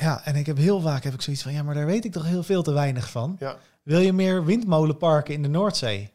[0.00, 2.12] Ja, en ik heb heel vaak heb ik zoiets van, ja, maar daar weet ik
[2.12, 3.36] toch heel veel te weinig van.
[3.38, 3.56] Ja.
[3.82, 6.12] Wil je meer windmolenparken in de Noordzee?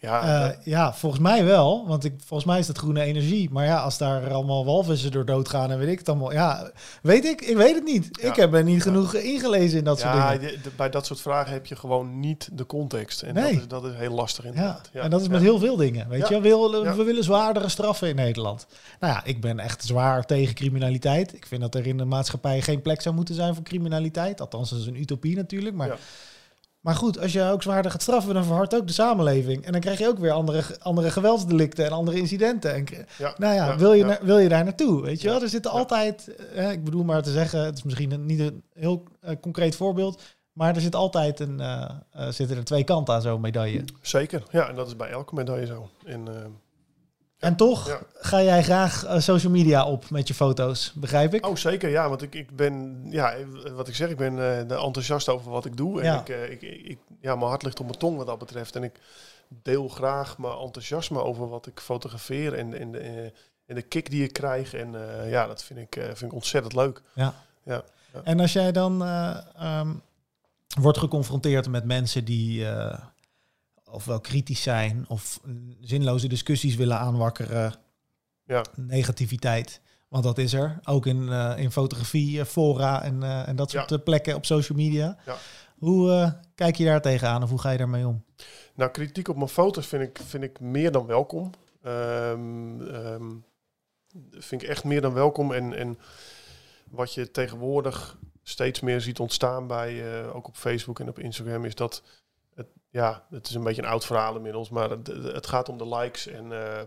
[0.00, 1.86] Ja, Eh, ja, volgens mij wel.
[1.86, 3.50] Want ik, volgens mij is dat groene energie.
[3.50, 6.32] Maar ja, als daar allemaal walvissen door doodgaan en weet ik het allemaal.
[6.32, 6.70] Ja,
[7.02, 7.40] weet ik?
[7.40, 8.08] Ik weet het niet.
[8.20, 8.28] Ja.
[8.28, 10.62] Ik heb er niet genoeg ingelezen in dat soort ja, dingen.
[10.62, 13.22] de- bij dat soort vragen heb je gewoon niet de context.
[13.22, 13.52] En Nee.
[13.52, 14.50] dat, is, dat is heel lastig Ja.
[14.50, 14.90] inderdaad.
[14.92, 15.32] en dat is ja.
[15.32, 16.08] met heel veel dingen.
[16.08, 16.34] Weet Ja.
[16.36, 16.94] je, we willen, Ja.
[16.96, 18.66] we willen zwaardere straffen in Nederland.
[19.00, 21.34] Nou ja, ik ben echt zwaar tegen criminaliteit.
[21.34, 24.40] Ik vind dat er in de maatschappij geen plek zou moeten zijn voor criminaliteit.
[24.40, 25.76] Althans, dat is een utopie natuurlijk.
[25.76, 25.96] Maar, Ja.
[26.88, 29.64] Maar goed, als je ook zwaarder gaat straffen, dan verhardt ook de samenleving.
[29.64, 32.74] En dan krijg je ook weer andere, andere geweldsdelicten en andere incidenten.
[32.74, 32.86] En,
[33.18, 34.18] Ja, Nou ja, ja, wil, je ja.
[34.22, 35.02] wil je daar naartoe?
[35.02, 38.12] Weet je wel, er zitten altijd, eh, ik bedoel maar te zeggen, het is misschien
[38.12, 40.22] een, niet een heel eh, concreet voorbeeld,
[40.52, 43.84] maar er zit altijd een, eh, eh, zitten er twee kanten aan zo'n medaille.
[44.00, 45.88] Zeker, ja, en dat is bij elke medaille zo.
[46.04, 46.28] En,
[47.38, 48.00] En toch Ja.
[48.14, 51.46] ga jij graag eh, social media op met je foto's, begrijp ik?
[51.46, 53.34] oh, zeker, ja, want ik, ik ben, ja,
[53.74, 56.00] wat ik zeg, ik ben eh, enthousiast over wat ik doe.
[56.00, 56.20] En Ja.
[56.20, 58.76] ik, eh, ik, ik, ja, mijn hart ligt op mijn tong wat dat betreft.
[58.76, 59.00] En ik
[59.62, 63.32] deel graag mijn enthousiasme over wat ik fotografeer en, en, de,
[63.66, 64.74] en de kick die ik krijg.
[64.74, 64.94] En
[65.26, 67.02] ja, dat vind ik, vind ik ontzettend leuk.
[67.14, 67.34] Ja.
[67.64, 67.82] Ja.
[68.24, 69.92] En als jij dan ehm,
[70.80, 72.66] wordt geconfronteerd met mensen die
[73.90, 75.40] ofwel kritisch zijn of
[75.80, 77.74] zinloze discussies willen aanwakkeren,
[78.44, 78.64] Ja.
[78.76, 79.80] negativiteit.
[80.08, 80.78] Want dat is er.
[80.84, 83.96] Ook in, eh, in fotografie, eh, fora en, eh, en dat soort Ja.
[83.96, 85.18] plekken op social media.
[85.26, 85.36] Ja.
[85.78, 88.24] Hoe kijk je daar tegenaan of hoe ga je daarmee om?
[88.74, 91.50] Nou, kritiek op mijn foto's vind ik, vind ik meer dan welkom.
[91.82, 93.30] Ehm, ehm,
[94.30, 95.52] vind ik echt meer dan welkom.
[95.52, 95.98] En, en
[96.90, 101.74] wat je tegenwoordig steeds meer ziet ontstaan bij, ook op Facebook en op Instagram, is
[101.74, 102.02] dat
[102.98, 105.88] ja, het is een beetje een oud verhaal inmiddels, maar het, het gaat om de
[105.88, 106.26] likes.
[106.26, 106.80] En eh,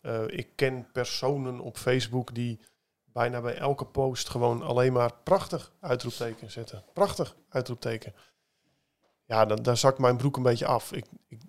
[0.00, 2.60] eh, ik ken personen op Facebook die
[3.04, 6.84] bijna bij elke post gewoon alleen maar prachtig uitroepteken zetten.
[6.92, 8.14] Prachtig uitroepteken.
[9.24, 10.92] Ja, dan, daar zakt mijn broek een beetje af.
[10.92, 11.42] Ik, ik,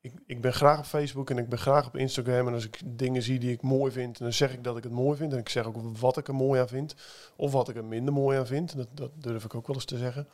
[0.00, 2.46] ik, ik ben graag op Facebook en ik ben graag op Instagram.
[2.46, 4.92] En als ik dingen zie die ik mooi vind, dan zeg ik dat ik het
[4.92, 5.32] mooi vind.
[5.32, 6.94] En ik zeg ook wat ik er mooi aan vind.
[7.36, 8.74] Of wat ik er minder mooi aan vind.
[8.94, 10.28] Dat, durf ik ook wel eens te zeggen.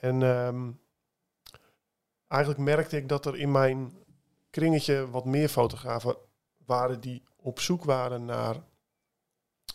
[0.00, 0.70] En ehm,
[2.28, 3.92] eigenlijk merkte ik dat er in mijn
[4.50, 6.16] kringetje wat meer fotografen
[6.66, 8.56] waren die op zoek waren naar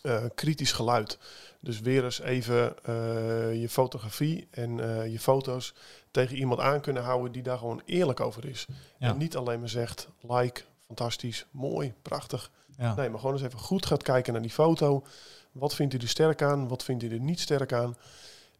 [0.02, 1.18] eh, kritisch geluid.
[1.60, 5.74] Dus weer eens even eh, je fotografie en eh, je foto's
[6.10, 8.66] tegen iemand aan kunnen houden die daar gewoon eerlijk over is.
[8.98, 9.08] Ja.
[9.08, 12.50] En niet alleen maar zegt, like, fantastisch, mooi, prachtig.
[12.76, 12.94] Ja.
[12.94, 15.04] Nee, maar gewoon eens even goed gaat kijken naar die foto.
[15.52, 16.68] Wat vindt u er sterk aan?
[16.68, 17.96] Wat vindt u er niet sterk aan?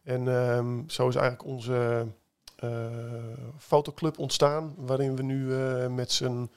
[0.03, 2.07] En ehm, zo is eigenlijk onze
[3.57, 6.49] fotoclub ontstaan, waarin we nu eh, met z'n,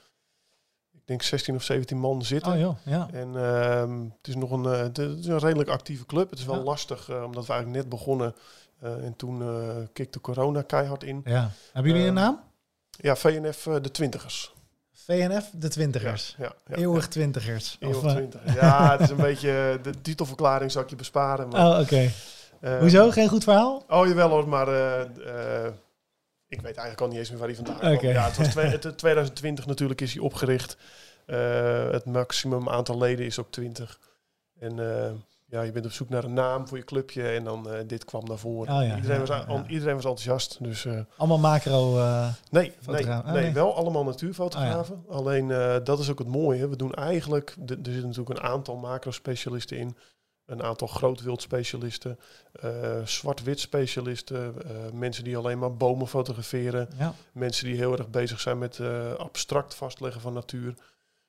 [0.93, 2.53] ik denk 16 of 17 man zitten.
[2.53, 3.09] Oh joh, ja.
[3.13, 6.31] En ehm, het is nog een, eh, het is een redelijk actieve club.
[6.31, 6.63] Het is wel Ja.
[6.63, 8.35] lastig, eh, omdat we eigenlijk net begonnen.
[8.81, 9.43] eh, en toen
[9.93, 11.21] kikte corona keihard in.
[11.25, 11.51] ja.
[11.73, 12.41] Hebben jullie een Ehm, naam?
[12.91, 14.53] Ja, VNF eh, de Twintigers.
[14.93, 16.35] VNF, de twintigers.
[16.39, 17.77] Ja, ja, Eeuwig twintigers.
[17.81, 18.53] Eeuwig Of, eh, twintigers.
[18.55, 19.79] Ja, het is een beetje...
[19.83, 21.49] De titelverklaring zou ik je besparen.
[21.49, 22.11] Maar, oh, oké.
[22.61, 23.11] eh, Hoezo?
[23.11, 23.85] Geen goed verhaal?
[23.89, 24.67] Oh, jawel hoor, maar...
[26.49, 27.93] ik weet eigenlijk al niet eens meer waar hij vandaan.
[27.95, 28.09] Oké.
[28.09, 30.77] Ja, het was twee- het, 2020 natuurlijk is hij opgericht.
[31.27, 34.01] Eh, het maximum aantal leden is ook 20.
[34.59, 35.11] En eh,
[35.47, 38.05] ja, je bent op zoek naar een naam voor je clubje en dan eh, dit
[38.05, 38.75] kwam naar voren.
[38.75, 39.67] Oh ja, iedereen, was, ja, al- ja.
[39.69, 40.57] iedereen was enthousiast.
[40.61, 40.87] Dus
[41.17, 41.93] Allemaal macro.
[42.51, 43.53] nee, nee, oh, nee, nee.
[43.53, 45.05] wel allemaal natuurfotografen.
[45.07, 45.49] Oh Alleen
[45.85, 46.69] dat is ook het mooie.
[46.69, 49.97] We doen eigenlijk, er zitten natuurlijk een aantal macro-specialisten in.
[50.47, 52.19] Een aantal grootwildspecialisten,
[52.53, 57.15] eh zwart-wit specialisten, eh, mensen die alleen maar bomen fotograferen, ja.
[57.33, 60.75] mensen die heel erg bezig zijn met eh, abstract vastleggen van natuur.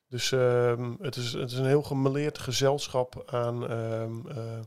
[0.08, 4.58] Dus ehm, het, is, het is een heel gemeleerd gezelschap aan ehm, eh,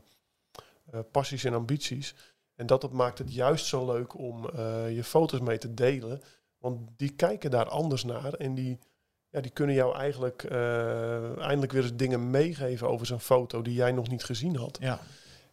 [0.91, 2.15] eh, passies en ambities.
[2.55, 4.49] En dat, dat maakt het juist zo leuk om
[4.89, 6.21] je foto's mee te delen.
[6.57, 8.79] Want die kijken daar anders naar en die,
[9.31, 13.73] ja, die kunnen jou eigenlijk eh, eindelijk weer eens dingen meegeven over zo'n foto die
[13.73, 14.77] jij nog niet gezien had.
[14.81, 14.99] ja.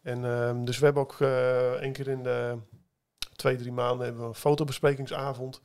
[0.03, 2.57] En ehm, dus we hebben ook eh één keer in de
[3.37, 5.61] twee, drie maanden hebben we een fotobesprekingsavond.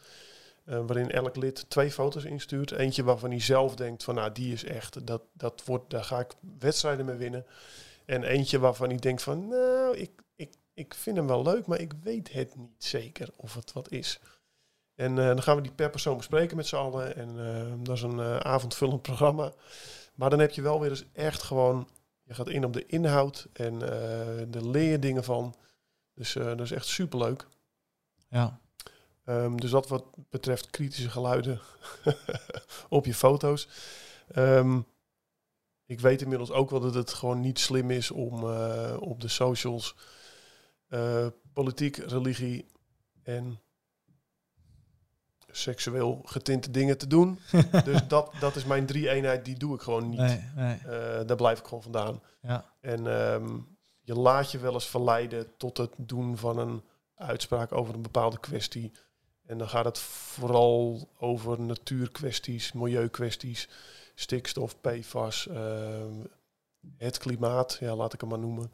[0.65, 2.71] eh, waarin elk lid twee foto's instuurt.
[2.71, 6.19] Eentje waarvan hij zelf denkt van nou die is echt, dat, dat wordt, daar ga
[6.19, 7.45] ik wedstrijden mee winnen.
[8.05, 11.79] En eentje waarvan hij denkt van nou ik, ik, ik vind hem wel leuk, maar
[11.79, 14.19] ik weet het niet zeker of het wat is.
[15.01, 17.15] En eh, dan gaan we die per persoon bespreken met z'n allen.
[17.15, 19.53] En eh, dat is een eh, avondvullend programma.
[20.15, 21.87] Maar dan heb je wel weer eens echt gewoon
[22.23, 25.55] je gaat in op de inhoud en eh daar leer je dingen van.
[26.13, 27.47] Dus dat is echt superleuk.
[28.29, 28.59] ja.
[29.25, 31.59] Ehm, dus dat wat betreft kritische geluiden
[32.89, 33.67] op je foto's.
[34.27, 34.79] Ehm,
[35.85, 38.43] ik weet inmiddels ook wel dat het gewoon niet slim is om
[38.99, 39.95] op de socials
[40.91, 42.65] eh, politiek, religie
[43.23, 43.59] en
[45.51, 47.39] seksueel getinte dingen te doen.
[47.85, 50.19] dus dat, dat is mijn drie eenheid, die doe ik gewoon niet.
[50.19, 50.77] Nee, nee.
[50.77, 52.21] Eh, daar blijf ik gewoon vandaan.
[52.41, 52.65] Ja.
[52.81, 53.57] En ehm,
[54.01, 56.83] je laat je wel eens verleiden tot het doen van een
[57.15, 58.91] uitspraak over een bepaalde kwestie.
[59.45, 63.69] En dan gaat het vooral over natuurkwesties, milieukwesties,
[64.15, 66.13] stikstof, PFAS, ehm,
[66.97, 68.71] het klimaat, ja, laat ik het maar noemen.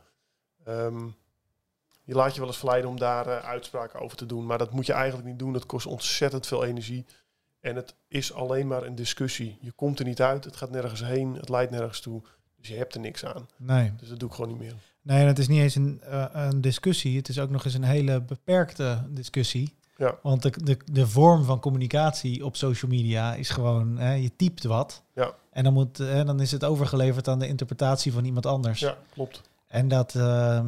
[0.64, 1.08] Ehm,
[2.08, 4.72] je laat je wel eens verleiden om daar eh, uitspraken over te doen, maar dat
[4.72, 5.54] moet je eigenlijk niet doen.
[5.54, 7.06] Dat kost ontzettend veel energie.
[7.60, 9.58] En het is alleen maar een discussie.
[9.62, 12.22] Je komt er niet uit, het gaat nergens heen, het leidt nergens toe.
[12.56, 13.48] Dus je hebt er niks aan.
[13.58, 13.94] Nee.
[13.98, 14.74] Dus dat doe ik gewoon niet meer.
[15.02, 17.18] Nee, en het is niet eens een, eh, een discussie.
[17.18, 19.76] Het is ook nog eens een hele beperkte discussie.
[19.98, 20.16] Ja.
[20.22, 24.64] Want de, de, de vorm van communicatie op social media is gewoon, hè, je typt
[24.64, 25.04] wat.
[25.14, 25.34] Ja.
[25.52, 28.80] En dan, moet, hè, dan is het overgeleverd aan de interpretatie van iemand anders.
[28.80, 29.42] Ja, klopt.
[29.68, 30.68] En dat, ehm,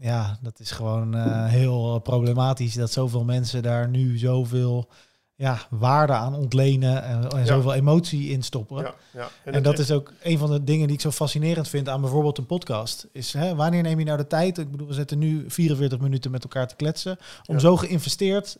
[0.00, 4.88] ja, dat is gewoon eh, heel problematisch dat zoveel mensen daar nu zoveel
[5.34, 7.44] ja, waarde aan ontlenen en, en Ja.
[7.44, 8.82] zoveel emotie in stoppen.
[8.82, 9.28] Ja, ja.
[9.44, 12.38] En, dat is ook een van de dingen die ik zo fascinerend vind aan bijvoorbeeld
[12.38, 13.08] een podcast.
[13.12, 14.58] Is hè, wanneer neem je nou de tijd?
[14.58, 17.18] Ik bedoel, we zitten nu 44 minuten met elkaar te kletsen.
[17.46, 18.58] Om zo geïnvesteerd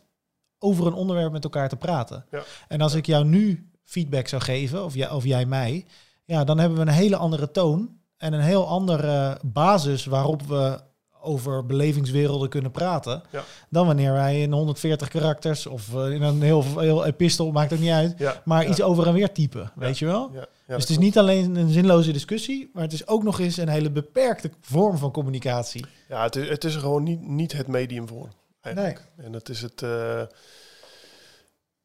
[0.59, 2.25] over een onderwerp met elkaar te praten.
[2.67, 5.85] En als ik jou nu feedback zou geven, of jij, of jij mij,
[6.25, 7.99] ja, dan hebben we een hele andere toon.
[8.17, 10.79] En een heel andere basis waarop we
[11.21, 13.23] over belevingswerelden kunnen praten.
[13.31, 13.43] Ja.
[13.69, 17.79] Dan wanneer wij in 140 karakters of eh, in een heel, heel epistel, maakt ook
[17.79, 18.13] niet uit.
[18.17, 20.29] ja, Maar ja, iets over en weer typen, weet je wel?
[20.31, 23.57] Dus dat het is niet alleen een zinloze discussie, maar het is ook nog eens
[23.57, 25.85] een hele beperkte vorm van communicatie.
[26.09, 28.27] Ja, het is, het is er gewoon niet, niet het medium voor.
[28.61, 29.01] Eigenlijk.
[29.17, 29.81] En het is het.
[29.81, 30.21] eh,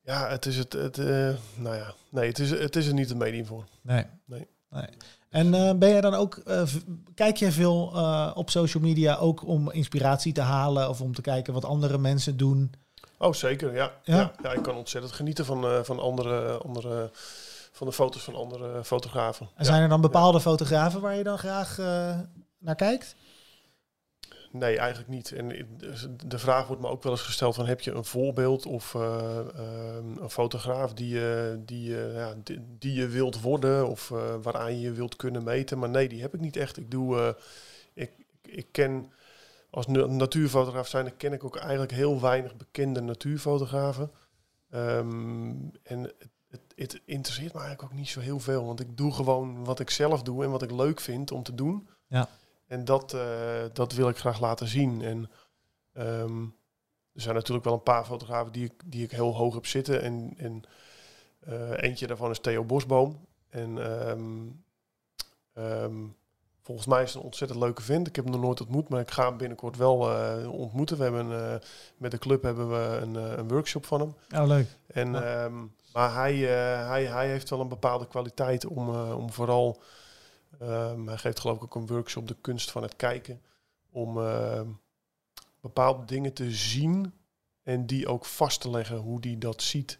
[0.02, 0.72] ja, het is het.
[0.72, 3.64] het eh, nou ja, nee, het is, het is er niet het medium voor.
[3.82, 4.04] Nee.
[4.24, 4.46] Nee.
[4.70, 4.86] nee.
[5.36, 6.62] En eh, ben jij dan ook, eh,
[7.14, 11.20] kijk jij veel eh, op social media ook om inspiratie te halen of om te
[11.20, 12.72] kijken wat andere mensen doen?
[13.18, 13.74] Oh, zeker.
[13.74, 14.16] Ja, Ja?
[14.16, 14.32] ja?
[14.42, 17.10] ja, ik kan ontzettend genieten van, van andere, andere.
[17.72, 19.46] van de foto's van andere fotografen.
[19.46, 19.64] En Ja.
[19.64, 21.76] zijn er dan bepaalde fotografen waar je dan graag
[22.58, 23.14] naar kijkt?
[24.58, 25.32] Nee, eigenlijk niet.
[25.32, 25.48] En
[26.26, 29.38] de vraag wordt me ook wel eens gesteld van heb je een voorbeeld of eh,
[29.38, 32.34] ehm, een fotograaf die, je die, ja,
[32.78, 35.78] die, je wilt worden of eh, waaraan je je wilt kunnen meten.
[35.78, 36.76] Maar nee, die heb ik niet echt.
[36.76, 37.28] Ik doe, eh,
[37.94, 38.10] ik,
[38.42, 39.12] ik ken
[39.70, 44.10] als na- natuurfotograaf zijn, ken ik ook eigenlijk heel weinig bekende natuurfotografen.
[44.70, 45.50] Ehm,
[45.82, 49.12] en het, het, het interesseert me eigenlijk ook niet zo heel veel, want ik doe
[49.12, 51.88] gewoon wat ik zelf doe en wat ik leuk vind om te doen.
[52.06, 52.28] Ja.
[52.66, 55.02] En dat, eh, dat wil ik graag laten zien.
[55.02, 55.30] En
[55.92, 56.42] ehm,
[57.12, 60.02] er zijn natuurlijk wel een paar fotografen die ik, die ik heel hoog heb zitten.
[60.02, 60.62] En, en
[61.40, 63.26] eh, eentje daarvan is Theo Bosboom.
[63.48, 64.22] En ehm,
[65.52, 65.94] ehm,
[66.62, 68.06] volgens mij is het een ontzettend leuke vent.
[68.06, 70.96] Ik heb hem nog nooit ontmoet, maar ik ga hem binnenkort wel eh, ontmoeten.
[70.96, 71.60] We hebben
[71.96, 74.40] met de club hebben we een, een workshop van hem.
[74.40, 74.68] Oh, leuk.
[74.86, 75.50] En, Ja.
[75.92, 79.82] maar hij, hij, hij heeft wel een bepaalde kwaliteit om, om vooral...
[80.60, 83.42] ehm, hij geeft geloof ik ook een workshop de kunst van het kijken.
[83.90, 84.68] Om ehm,
[85.60, 87.12] bepaalde dingen te zien
[87.62, 89.98] en die ook vast te leggen hoe die dat ziet.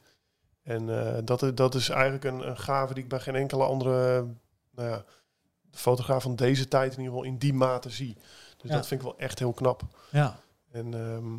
[0.63, 3.65] En eh, dat, is- dat is eigenlijk een, een gave die ik bij geen enkele
[3.65, 4.27] andere
[4.71, 5.05] nou ja,
[5.71, 8.15] fotograaf van deze tijd in ieder geval in die mate zie.
[8.57, 8.77] Dus Ja.
[8.77, 9.83] dat vind ik wel echt heel knap.
[10.11, 10.41] Ja.
[10.71, 11.37] En ehm,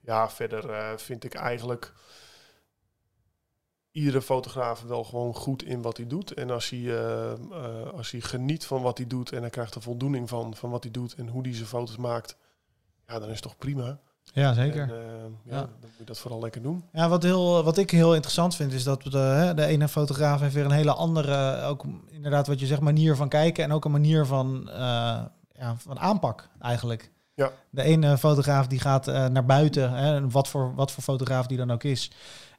[0.00, 1.92] ja, verder eh, vind ik eigenlijk
[3.96, 6.34] iedere fotograaf wel gewoon goed in wat hij doet.
[6.34, 7.38] En als hij, eh, eh,
[7.96, 10.82] als hij geniet van wat hij doet en hij krijgt er voldoening van, van wat
[10.82, 12.36] hij doet en hoe hij zijn foto's maakt,
[13.06, 13.98] ja, dan is het toch prima.
[14.32, 14.82] Ja, zeker.
[14.82, 14.96] En, eh,
[15.44, 15.60] ja, Ja.
[15.60, 16.84] dan moet je dat vooral lekker doen.
[16.92, 20.54] Ja, wat, heel, wat ik heel interessant vind, is dat de, de ene fotograaf heeft
[20.54, 23.90] weer een hele andere, ook inderdaad wat je zegt, manier van kijken en ook een
[23.90, 24.68] manier van,
[25.52, 27.10] ja, van aanpak eigenlijk.
[27.34, 27.50] Ja.
[27.70, 31.70] De ene fotograaf die gaat naar buiten, hè, wat, voor, wat voor fotograaf die dan
[31.70, 32.10] ook is.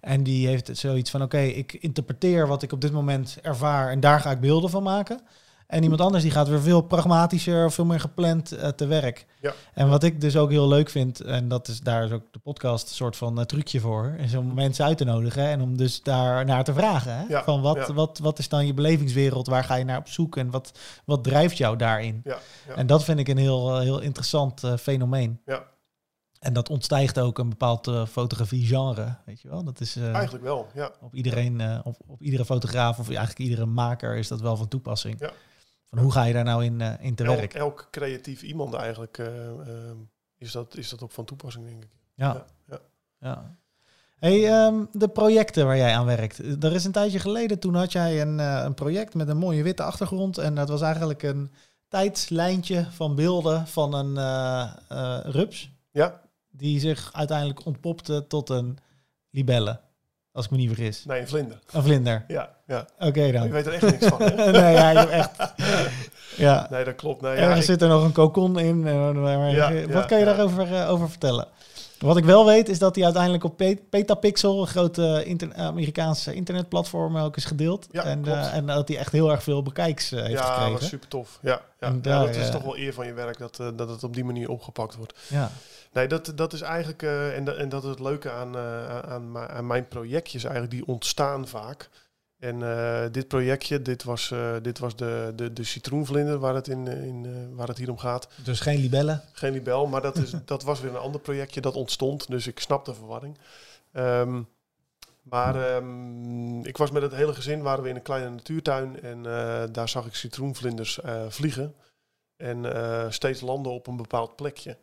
[0.01, 3.99] En die heeft zoiets van, oké, ik interpreteer wat ik op dit moment ervaar en
[3.99, 5.21] daar ga ik beelden van maken.
[5.67, 9.25] En iemand anders die gaat weer veel pragmatischer, veel meer gepland eh, te werk.
[9.41, 9.53] Ja.
[9.73, 12.39] En wat ik dus ook heel leuk vind, en dat is daar is ook de
[12.39, 15.77] podcast een soort van eh, trucje voor, is om mensen uit te nodigen en om
[15.77, 17.15] dus daar naar te vragen.
[17.15, 17.23] Hè?
[17.27, 17.93] Ja, Van wat, ja.
[17.93, 21.23] wat, wat is dan je belevingswereld, waar ga je naar op zoek en wat, wat
[21.23, 22.23] drijft jou daarin?
[22.75, 25.41] En dat vind ik een heel, eh, heel interessant fenomeen.
[25.45, 25.63] Ja.
[26.39, 29.63] En dat ontstijgt ook een bepaald eh, fotografie-genre, weet je wel?
[29.63, 30.91] Dat is eh, Eigenlijk wel, ja.
[31.01, 34.67] op iedereen, eh, op, op iedere fotograaf of eigenlijk iedere maker is dat wel van
[34.67, 35.19] toepassing.
[35.19, 35.31] Ja.
[35.85, 37.53] Van hoe ga je daar nou in, in te Elk, werk?
[37.53, 39.21] elk creatief iemand eigenlijk
[40.37, 41.89] is, dat, is dat op van toepassing, denk ik.
[42.13, 42.33] Ja.
[42.33, 42.79] Ja, ja.
[43.19, 43.57] ja.
[44.17, 46.63] Hey, ehm, de projecten waar jij aan werkt.
[46.63, 49.83] Er is een tijdje geleden, toen had jij een, een project met een mooie witte
[49.83, 50.37] achtergrond.
[50.37, 51.51] En dat was eigenlijk een
[51.87, 55.71] tijdslijntje van beelden van een rups.
[55.91, 56.26] Ja?
[56.57, 58.77] Die zich uiteindelijk ontpopte tot een
[59.29, 59.79] libelle.
[60.31, 61.05] Als ik me niet vergis.
[61.05, 61.59] Nee, een vlinder.
[61.71, 62.23] Een vlinder.
[62.27, 62.85] Ja, ja.
[62.99, 63.49] Oké dan.
[63.49, 64.51] weet er echt niks van, hè?
[64.51, 65.53] nee, ja, je echt...
[66.37, 67.21] Ja, Nee, dat klopt.
[67.21, 68.87] Nee, ja, ik- zit er nog een kokon in.
[68.87, 70.33] eh, maar- Ja, wat ja, kan je ja.
[70.33, 71.47] daarover eh, over vertellen?
[71.99, 76.33] Wat ik wel weet is dat hij uiteindelijk op Pe- Petapixel, een grote inter- Amerikaanse
[76.33, 77.87] internetplatform, ook is gedeeld.
[77.91, 80.71] Ja, en, eh, en dat hij echt heel erg veel bekijks heeft ja, gekregen.
[80.71, 81.39] dat was super tof.
[81.41, 81.87] Ja, ja.
[81.87, 84.23] En Ja, dat is toch wel eer van je werk dat, dat het op die
[84.23, 85.13] manier opgepakt wordt.
[85.27, 85.51] Ja.
[85.97, 88.99] Nee, dat, dat is eigenlijk, eh, en, dat, en dat is het leuke aan, eh,
[88.99, 91.89] aan, aan mijn projectjes eigenlijk, die ontstaan vaak.
[92.39, 96.87] En eh, dit projectje, dit was, dit was de, de, de citroenvlinder waar het, in,
[96.87, 98.27] in, waar het hier om gaat.
[98.43, 99.21] Dus geen libellen.
[99.31, 102.27] Geen libel, maar dat, is, dat was weer een ander projectje dat ontstond.
[102.27, 103.37] Dus ik snap de verwarring.
[103.91, 104.41] Ehm,
[105.21, 109.01] maar ehm, ik was met het hele gezin, waren we in een kleine natuurtuin.
[109.01, 109.23] En
[109.71, 111.75] daar zag ik citroenvlinders vliegen.
[112.35, 112.65] En
[113.13, 114.77] steeds landen op een bepaald plekje.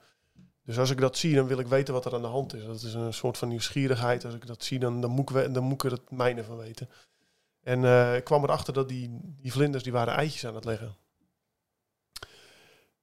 [0.65, 2.65] Dus als ik dat zie, dan wil ik weten wat er aan de hand is.
[2.65, 4.25] Dat is een soort van nieuwsgierigheid.
[4.25, 6.89] Als ik dat zie, dan, dan, moet, ik, dan moet er het mijne van weten.
[7.63, 10.97] En eh, ik kwam erachter dat die, die vlinders die waren eitjes aan het leggen.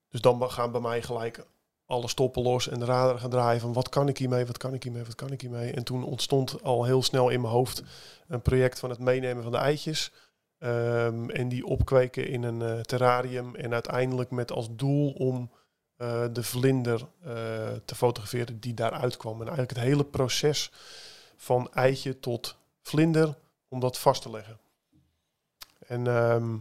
[0.09, 1.45] Dus dan gaan bij mij gelijk
[1.85, 4.73] alle stoppen los en de radar gaan draaien van wat kan ik hiermee, wat kan
[4.73, 5.71] ik hiermee, wat kan ik hiermee.
[5.71, 7.83] En toen ontstond al heel snel in mijn hoofd
[8.27, 10.11] een project van het meenemen van de eitjes.
[10.57, 13.55] Ehm, en die opkweken in een eh, terrarium.
[13.55, 15.51] En uiteindelijk met als doel om
[16.01, 17.33] eh, de vlinder eh,
[17.85, 19.33] te fotograferen die daaruit kwam.
[19.33, 20.71] En eigenlijk het hele proces
[21.37, 23.37] van eitje tot vlinder,
[23.67, 24.59] om dat vast te leggen.
[25.87, 26.57] En ehm,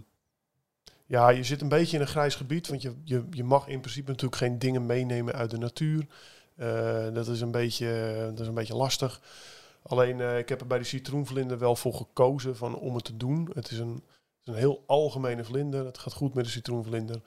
[1.07, 3.81] ja, je zit een beetje in een grijs gebied, want je, je, je mag in
[3.81, 6.07] principe natuurlijk geen dingen meenemen uit de natuur.
[6.57, 9.21] Eh, dat, is een beetje, dat is een beetje lastig.
[9.83, 13.51] Alleen, ik heb er bij de citroenvlinder wel voor gekozen van, om het te doen.
[13.55, 15.85] Het is, een, het is een heel algemene vlinder.
[15.85, 17.21] Het gaat goed met de citroenvlinder.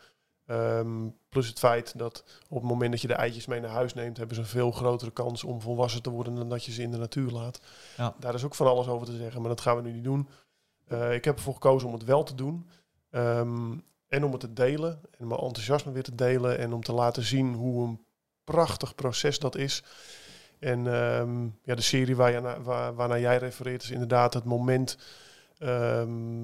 [0.45, 3.93] Ehm, plus het feit dat op het moment dat je de eitjes mee naar huis
[3.93, 6.81] neemt, hebben ze een veel grotere kans om volwassen te worden dan dat je ze
[6.81, 7.61] in de natuur laat.
[7.97, 8.15] Ja.
[8.19, 10.29] Daar is ook van alles over te zeggen, maar dat gaan we nu niet doen.
[10.87, 12.69] Eh, ik heb ervoor gekozen om het wel te doen.
[13.09, 13.77] Ehm,
[14.07, 17.23] en om het te delen en mijn enthousiasme weer te delen en om te laten
[17.23, 18.05] zien hoe een
[18.43, 19.83] prachtig proces dat is.
[20.59, 24.97] En ehm, ja, de serie waar je waar, waarnaar jij refereert is inderdaad het moment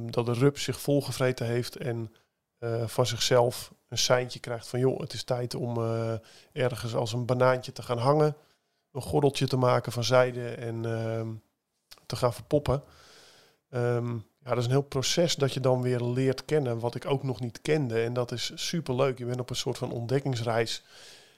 [0.05, 2.11] dat de rups zich volgevreten heeft en
[2.59, 6.13] uh, van zichzelf een seintje krijgt van joh, het is tijd om uh,
[6.51, 8.35] ergens als een banaantje te gaan hangen,
[8.91, 11.21] een gordeltje te maken van zijde en uh,
[12.05, 12.83] te gaan verpoppen.
[13.69, 17.05] Um, ja, dat is een heel proces dat je dan weer leert kennen, wat ik
[17.05, 18.03] ook nog niet kende.
[18.03, 19.17] En dat is super leuk.
[19.17, 20.83] Je bent op een soort van ontdekkingsreis.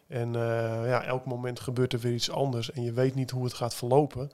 [0.07, 0.41] En uh,
[0.88, 3.76] ja, elk moment gebeurt er weer iets anders en je weet niet hoe het gaat
[3.76, 4.32] verlopen.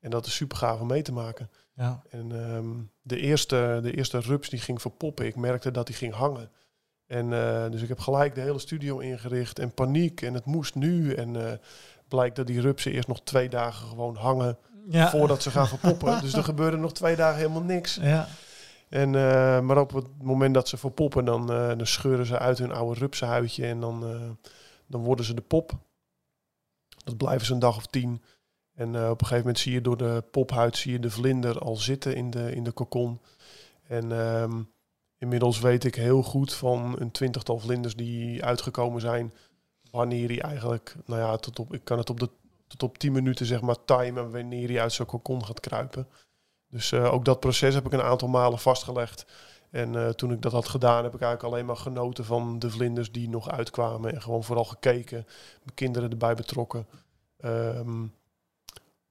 [0.00, 1.50] En dat is super gaaf om mee te maken.
[1.78, 2.02] Ja.
[2.10, 6.14] En um, de, eerste, de eerste rups die ging verpoppen, ik merkte dat die ging
[6.14, 6.50] hangen.
[7.06, 10.74] En uh, dus ik heb gelijk de hele studio ingericht en paniek en het moest
[10.74, 11.12] nu.
[11.12, 11.52] En uh,
[12.08, 14.58] blijkt dat die rupsen eerst nog twee dagen gewoon hangen
[14.88, 15.10] ja.
[15.10, 16.20] voordat ze gaan verpoppen.
[16.22, 17.98] dus er gebeurde nog twee dagen helemaal niks.
[18.00, 18.28] Ja.
[18.88, 22.72] En, uh, maar op het moment dat ze verpoppen, dan, dan scheuren ze uit hun
[22.72, 24.04] oude rupsenhuidje en dan,
[24.86, 25.72] dan worden ze de pop.
[27.04, 28.22] Dat blijven ze een dag of tien.
[28.78, 31.58] En uh, op een gegeven moment zie je door de pophuid zie je de vlinder
[31.58, 33.20] al zitten in de, in de kokon.
[33.86, 34.70] En um,
[35.18, 39.32] inmiddels weet ik heel goed van een twintigtal vlinders die uitgekomen zijn.
[39.90, 42.30] Wanneer hij eigenlijk, nou ja, tot op, ik kan het op de
[42.66, 46.08] tot op 10 minuten zeg maar timen wanneer hij uit zijn kokon gaat kruipen.
[46.70, 49.26] Dus uh, ook dat proces heb ik een aantal malen vastgelegd.
[49.70, 52.70] En uh, toen ik dat had gedaan, heb ik eigenlijk alleen maar genoten van de
[52.70, 54.14] vlinders die nog uitkwamen.
[54.14, 55.26] En gewoon vooral gekeken,
[55.62, 56.86] mijn kinderen erbij betrokken.
[57.44, 58.12] Um,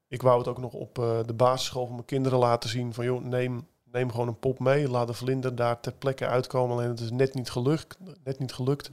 [0.07, 2.93] ik wou het ook nog op uh, de basisschool van mijn kinderen laten zien.
[2.93, 4.89] Van joh, neem, neem gewoon een pop mee.
[4.89, 6.77] Laat de vlinder daar ter plekke uitkomen.
[6.77, 7.97] Alleen het is net niet gelukt.
[8.23, 8.89] Net niet gelukt.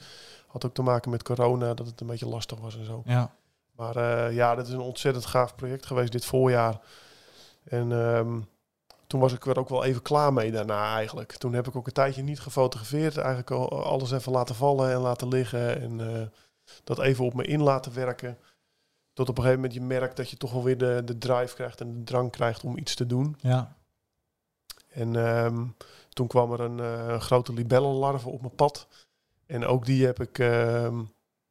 [0.46, 3.02] Had ook te maken met corona, dat het een beetje lastig was en zo.
[3.04, 3.34] Ja.
[3.76, 6.80] Maar uh, ja, dat is een ontzettend gaaf project geweest dit voorjaar.
[7.64, 8.46] En um,
[9.06, 11.32] toen was ik er ook wel even klaar mee daarna eigenlijk.
[11.32, 13.16] Toen heb ik ook een tijdje niet gefotografeerd.
[13.16, 15.80] Eigenlijk alles even laten vallen en laten liggen.
[15.80, 16.22] En uh,
[16.84, 18.38] dat even op me in laten werken.
[19.14, 21.54] Tot op een gegeven moment je merkt dat je toch wel weer de, de drive
[21.54, 23.36] krijgt en de drang krijgt om iets te doen.
[23.40, 23.76] Ja.
[24.88, 25.76] En um,
[26.08, 28.86] toen kwam er een uh, grote libellenlarve op mijn pad.
[29.46, 30.98] En ook die heb ik, uh,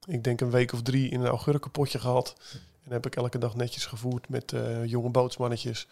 [0.06, 2.36] ik denk een week of drie in een augurkenpotje gehad.
[2.84, 5.88] En heb ik elke dag netjes gevoerd met uh, jonge bootsmannetjes.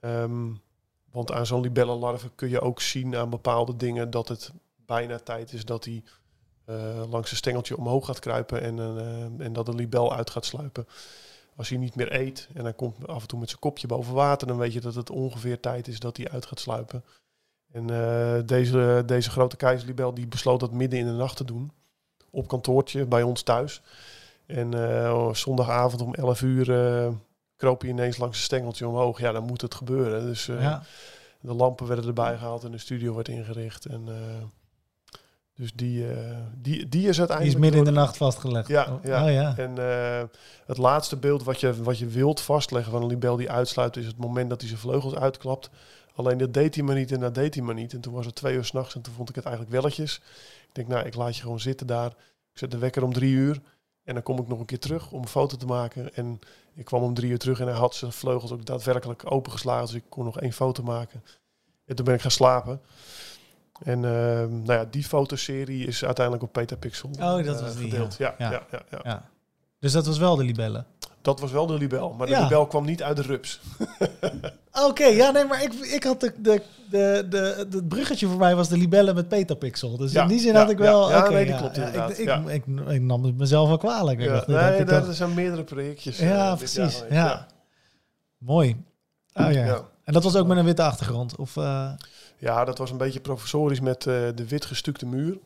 [0.00, 0.60] Um,
[1.10, 4.52] want aan zo'n libellenlarve kun je ook zien aan bepaalde dingen dat het
[4.86, 6.10] bijna tijd is dat hij uh,
[7.08, 10.86] langs een stengeltje omhoog gaat kruipen en, uh, en dat de libel uit gaat sluipen.
[11.56, 14.14] Als hij niet meer eet en hij komt af en toe met zijn kopje boven
[14.14, 17.04] water, dan weet je dat het ongeveer tijd is dat hij uit gaat sluipen.
[17.72, 21.72] En uh, deze, deze grote keizerlibel die besloot dat midden in de nacht te doen.
[22.30, 23.82] Op kantoortje bij ons thuis.
[24.46, 24.72] En
[25.36, 26.64] zondagavond om 11 uur
[27.56, 29.20] kroop hij ineens langs een stengeltje omhoog.
[29.20, 30.26] Ja, dan moet het gebeuren.
[30.26, 30.82] Dus ja.
[31.40, 33.84] de lampen werden erbij gehaald en de studio werd ingericht.
[33.84, 34.08] En
[35.56, 37.40] dus die, uh, die, die is uiteindelijk...
[37.40, 38.68] Die is midden in de nacht vastgelegd.
[38.68, 39.24] Ja, oh, ja.
[39.24, 39.56] Oh, ja.
[39.56, 40.28] en uh,
[40.66, 43.96] het laatste beeld wat je, wat je wilt vastleggen van een libel die uitsluit...
[43.96, 45.70] is het moment dat hij zijn vleugels uitklapt.
[46.14, 47.92] Alleen dat deed hij maar niet en dat deed hij maar niet.
[47.92, 50.20] En toen was het twee uur s'nachts en toen vond ik het eigenlijk welletjes.
[50.68, 52.10] Ik denk, nou, ik laat je gewoon zitten daar.
[52.52, 53.60] Ik zet de wekker om drie uur.
[54.04, 56.14] En dan kom ik nog een keer terug om een foto te maken.
[56.14, 56.38] En
[56.74, 59.86] ik kwam om drie uur terug en hij had zijn vleugels ook daadwerkelijk opengeslagen.
[59.86, 61.24] Dus ik kon nog één foto maken.
[61.84, 62.80] En toen ben ik gaan slapen.
[63.82, 64.10] En uh,
[64.44, 68.16] nou ja, die fotoserie is uiteindelijk op Petapixel oh, dat was die, gedeeld.
[68.18, 68.34] Ja.
[68.38, 68.62] Ja, ja.
[68.70, 69.28] Ja, ja,
[69.78, 70.84] Dus dat was wel de libelle?
[71.22, 73.60] Dat was wel de libel, maar de libel kwam niet uit de rups.
[74.88, 78.56] Oké, ja, nee, maar ik, ik had de, de, de, de, het bruggetje voor mij
[78.56, 79.96] was de libelle met Petapixel.
[79.96, 81.10] Dus in die zin had ik wel...
[81.10, 82.10] Ja, okay, nee, die klopt inderdaad.
[82.10, 84.20] Ik, ik, ik, ik, nam het mezelf wel kwalijk.
[84.20, 86.18] Ja, dacht, nee, er zijn meerdere projectjes.
[86.18, 87.02] Ja, uh, precies.
[87.10, 87.46] Ja.
[88.38, 88.84] Mooi.
[89.32, 89.82] Oh ja.
[90.04, 91.36] En dat was ook met een witte achtergrond?
[91.36, 91.56] Of...
[91.56, 91.90] Uh...
[92.38, 95.38] Ja, dat was een beetje professorisch met uh, de wit gestukte muur.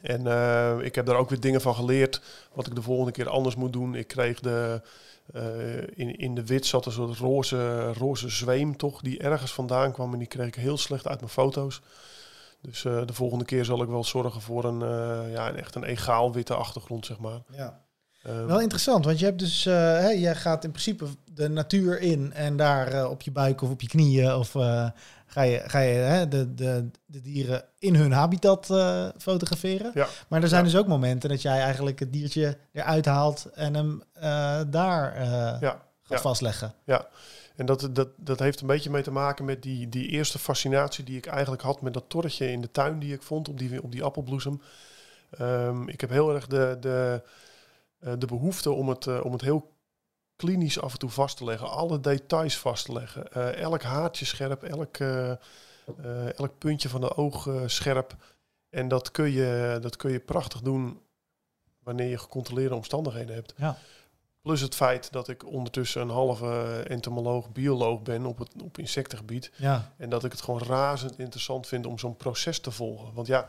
[0.00, 3.28] En uh, ik heb daar ook weer dingen van geleerd, wat ik de volgende keer
[3.28, 3.94] anders moet doen.
[3.94, 4.82] Ik kreeg de,
[5.34, 9.92] uh, in, in de wit zat een soort roze, roze zweem toch, die ergens vandaan
[9.92, 11.80] kwam en die kreeg ik heel slecht uit mijn foto's.
[12.60, 14.80] Dus de volgende keer zal ik wel zorgen voor een,
[15.30, 17.42] ja, echt een egaal witte achtergrond, zeg maar.
[17.46, 17.80] Ja.
[18.28, 22.00] Um, wel interessant, want je hebt dus, uh, hè, je gaat in principe de natuur
[22.00, 24.90] in en daar uh, op je buik of op je knieën of uh,
[25.26, 28.66] ga je, ga je hè, de, de, de dieren in hun habitat
[29.18, 29.90] fotograferen.
[29.94, 30.06] Ja.
[30.28, 30.70] Maar er zijn ja.
[30.70, 34.02] dus ook momenten dat jij eigenlijk het diertje eruit haalt en hem
[34.70, 35.22] daar
[35.60, 35.82] ja.
[36.02, 36.74] gaat vastleggen.
[36.84, 37.06] Ja,
[37.56, 41.04] en dat, dat, dat heeft een beetje mee te maken met die, die eerste fascinatie
[41.04, 43.82] die ik eigenlijk had met dat torretje in de tuin die ik vond op die,
[43.82, 44.62] op die appelbloesem.
[45.40, 46.76] Um, ik heb heel erg de...
[46.80, 47.22] de
[48.18, 49.72] de behoefte om het, uh, om het heel
[50.36, 51.70] klinisch af en toe vast te leggen.
[51.70, 53.26] Alle details vast te leggen.
[53.36, 54.98] Uh, elk haartje scherp, elk,
[56.02, 58.16] Eh, elk puntje van de oog eh, scherp.
[58.70, 61.00] En dat kun, je, dat kun je prachtig doen
[61.82, 63.54] wanneer je gecontroleerde omstandigheden hebt.
[63.56, 63.76] Ja.
[64.40, 69.52] Plus het feit dat ik ondertussen een halve entomoloog, bioloog ben op het op insectengebied.
[69.56, 73.14] Ja, En dat ik het gewoon razend interessant vind om zo'n proces te volgen.
[73.14, 73.48] Want ja,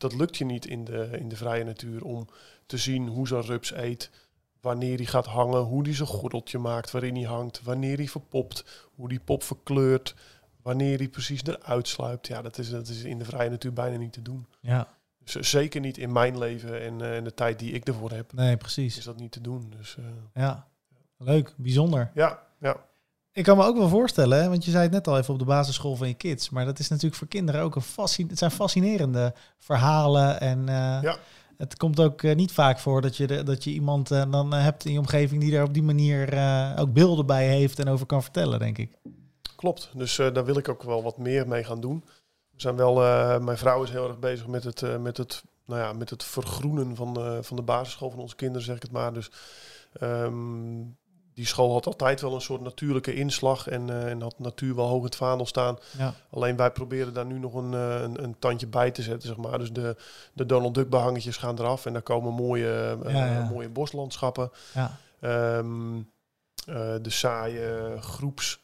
[0.00, 2.26] dat lukt je niet in de, in de vrije natuur om
[2.66, 4.10] te zien hoe zo'n rups eet,
[4.60, 8.88] wanneer hij gaat hangen, hoe hij zijn gordeltje maakt, waarin hij hangt, wanneer hij verpopt,
[8.94, 10.14] hoe die pop verkleurt,
[10.62, 12.26] wanneer hij precies eruit sluipt.
[12.26, 14.46] Ja, dat is, dat is in de vrije natuur bijna niet te doen.
[14.60, 14.98] ja.
[15.24, 18.10] Dus eh, zeker niet in mijn leven en, eh, en de tijd die ik ervoor
[18.10, 19.04] heb, Nee, is precies.
[19.04, 19.72] dat niet te doen.
[19.76, 20.04] Dus eh,
[20.42, 20.68] Ja.
[21.16, 22.10] Leuk, bijzonder.
[22.14, 22.76] ja, ja.
[23.32, 25.38] Ik kan me ook wel voorstellen, hè, want je zei het net al even op
[25.38, 28.38] de basisschool van je kids, maar dat is natuurlijk voor kinderen ook een fascin het
[28.38, 31.16] zijn fascinerende verhalen en eh, Ja.
[31.56, 34.52] het komt ook eh, niet vaak voor dat je, de, dat je iemand eh, dan
[34.52, 36.22] hebt in je omgeving die er op die manier
[36.78, 38.98] ook beelden bij heeft en over kan vertellen, denk ik.
[39.56, 42.04] Klopt, dus daar wil ik ook wel wat meer mee gaan doen.
[42.50, 42.94] We zijn wel,
[43.40, 46.96] mijn vrouw is heel erg bezig met het, met het, nou ja, met het vergroenen
[46.96, 49.12] van de, van de basisschool van onze kinderen, zeg ik het maar.
[49.12, 49.30] Dus
[49.92, 50.82] ehm,
[51.40, 54.86] die school had altijd wel een soort natuurlijke inslag en, eh, en had natuur wel
[54.86, 55.78] hoog het vaandel staan.
[55.98, 59.28] Ja, Alleen wij proberen daar nu nog een, eh, een, een tandje bij te zetten,
[59.28, 59.58] zeg maar.
[59.58, 59.96] Dus de,
[60.32, 63.48] de Donald Duck behangetjes gaan eraf en daar komen mooie, eh, Ja, ja.
[63.48, 64.50] mooie boslandschappen.
[64.74, 65.96] ja, Ehm,
[66.66, 68.60] eh, de saaie groeps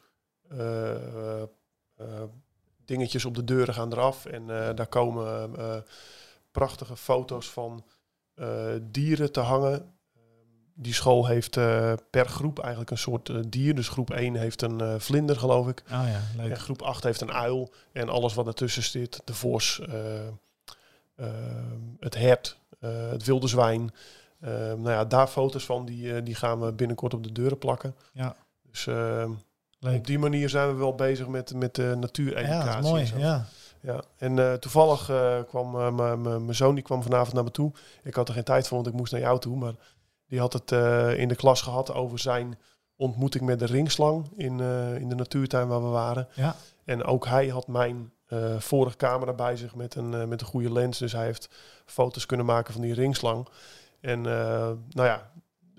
[2.84, 4.26] dingetjes op de deuren gaan eraf.
[4.26, 5.50] En daar komen
[6.50, 7.84] prachtige foto's van
[8.82, 9.95] dieren te hangen.
[10.78, 13.74] Die school heeft eh, per groep eigenlijk een soort eh, dier.
[13.74, 15.82] Dus groep 1 heeft een eh, vlinder, geloof ik.
[15.86, 16.50] oh ja, leuk.
[16.50, 17.70] En groep 8 heeft een uil.
[17.92, 19.20] En alles wat ertussen zit.
[19.24, 19.80] De vos,
[22.00, 22.58] het hert,
[23.10, 23.90] het wilde zwijn.
[24.38, 27.94] Nou ja, daar foto's van, die, die gaan we binnenkort op de deuren plakken.
[28.12, 28.36] Ja.
[28.70, 29.30] Dus ehm,
[29.80, 32.78] op die manier zijn we wel bezig met, met de Ja, natuureducatie.
[32.78, 33.10] is mooi.
[33.14, 33.18] en.
[33.18, 33.46] Ja.
[33.80, 35.10] Ja, en toevallig
[35.46, 35.94] kwam
[36.44, 37.72] mijn zoon die kwam vanavond naar me toe.
[38.02, 39.56] Ik had er geen tijd voor, want ik moest naar jou toe.
[39.56, 39.74] Maar
[40.28, 42.58] die had het eh, in de klas gehad over zijn
[42.96, 46.28] ontmoeting met de ringslang in, eh, in de natuurtuin waar we waren.
[46.34, 46.56] Ja.
[46.84, 50.72] En ook hij had mijn eh, vorige camera bij zich met een, met een goede
[50.72, 50.98] lens.
[50.98, 51.48] Dus hij heeft
[51.84, 53.48] foto's kunnen maken van die ringslang.
[54.00, 55.30] En nou ja,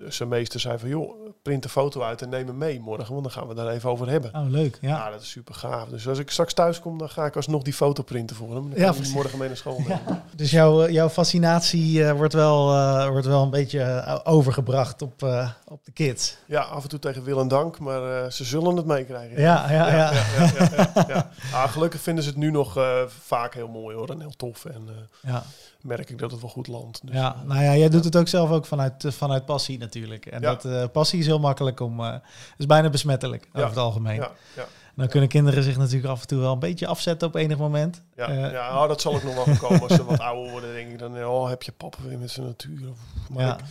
[0.06, 3.22] zijn meester zei van joh, print een foto uit en neem hem mee morgen, want
[3.22, 4.34] dan gaan we daar even over hebben.
[4.34, 4.78] Oh, leuk.
[4.80, 4.88] Ja.
[4.88, 5.88] Ja, dat is super gaaf.
[5.88, 8.62] Dus als ik straks thuis kom, dan ga ik alsnog die foto printen voor hem.
[8.62, 9.80] Dan kan Ja, hem morgen mee naar school.
[10.36, 15.22] Dus jouw, eh, jouw fascinatie eh, wordt, wel, eh, wordt wel een beetje overgebracht op,
[15.64, 16.36] op de kids.
[16.46, 19.40] Ja, af en toe tegen wil en dank, maar ze zullen het meekrijgen.
[19.40, 19.96] Ja, ja, ja.
[19.96, 21.30] ja, ja, ja, ja, ja.
[21.58, 24.64] Ah, gelukkig vinden ze het nu nog vaak heel mooi hoor en heel tof.
[24.64, 24.88] En
[25.22, 25.42] ja.
[25.82, 27.06] Merk ik dat het wel goed landt.
[27.06, 30.26] Dus, Ja, nou ja, jij doet het ook zelf ook vanuit, eh, vanuit passie natuurlijk.
[30.26, 30.54] En Ja.
[30.54, 32.14] dat eh, passie is heel makkelijk om, eh
[32.56, 34.14] is bijna besmettelijk over het algemeen.
[34.16, 37.34] ja, ja, Dan kunnen kinderen zich natuurlijk af en toe wel een beetje afzetten op
[37.34, 38.02] enig moment.
[38.16, 40.72] ja, Eh, ja oh, dat zal ook nog wel komen als ze wat ouder worden.
[40.72, 42.88] denk ik dan, oh, heb je papa weer met zijn natuur.
[43.30, 43.58] Maar ja.
[43.58, 43.64] ik,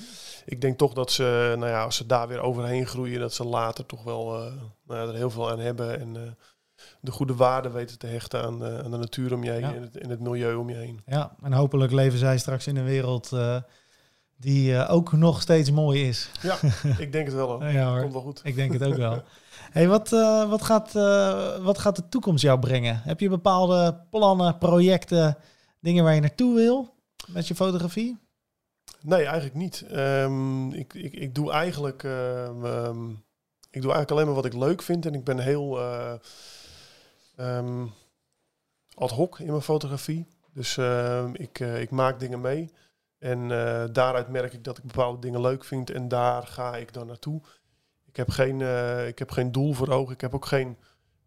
[0.46, 3.44] ik denk toch dat ze, nou ja, als ze daar weer overheen groeien, dat ze
[3.44, 4.52] later toch wel eh,
[4.88, 6.00] nou ja, er heel veel aan hebben.
[6.00, 6.22] En eh,
[7.02, 9.74] de goede waarde weten te hechten aan, aan de natuur om je heen Ja.
[9.74, 11.02] en, het, en het milieu om je heen.
[11.06, 13.62] ja, en hopelijk leven zij straks in een wereld eh,
[14.38, 16.30] die eh, ook nog steeds mooi is.
[16.42, 16.58] Ja,
[16.98, 17.66] ik denk het wel hoor.
[17.66, 18.02] Ja hoor.
[18.02, 18.42] Komt wel goed.
[18.44, 19.24] Ik denk het ook wel.
[19.72, 20.94] Hey, wat, eh, wat, gaat,
[21.64, 23.02] wat gaat de toekomst jou brengen?
[23.04, 25.38] Heb je bepaalde plannen, projecten,
[25.80, 26.94] dingen waar je naartoe wil
[27.28, 28.18] met je fotografie?
[29.02, 29.82] Nee, eigenlijk niet.
[29.92, 33.10] Ehm, ik, ik, ik doe eigenlijk, ehm, ehm,
[33.70, 35.80] ik doe eigenlijk alleen maar wat ik leuk vind en ik ben heel
[37.38, 37.86] ehm,
[38.94, 40.28] ad hoc in mijn fotografie.
[40.58, 42.72] Dus ehm, ik, eh, ik maak dingen mee
[43.20, 46.94] en eh, daaruit merk ik dat ik bepaalde dingen leuk vind en daar ga ik
[46.94, 47.42] dan naartoe.
[48.06, 50.14] Ik heb geen, eh, ik heb geen doel voor ogen.
[50.14, 50.78] Ik heb ook geen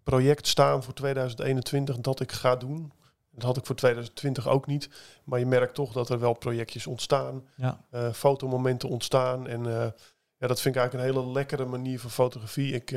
[0.03, 2.93] project staan voor 2021 dat ik ga doen.
[3.31, 4.89] Dat had ik voor 2020 ook niet.
[5.25, 9.47] Maar je merkt toch dat er wel projectjes ontstaan Ja, fotomomenten ontstaan.
[9.47, 9.65] En
[10.37, 12.75] ja, dat vind ik eigenlijk een hele lekkere manier van fotografie.
[12.75, 12.91] Ik,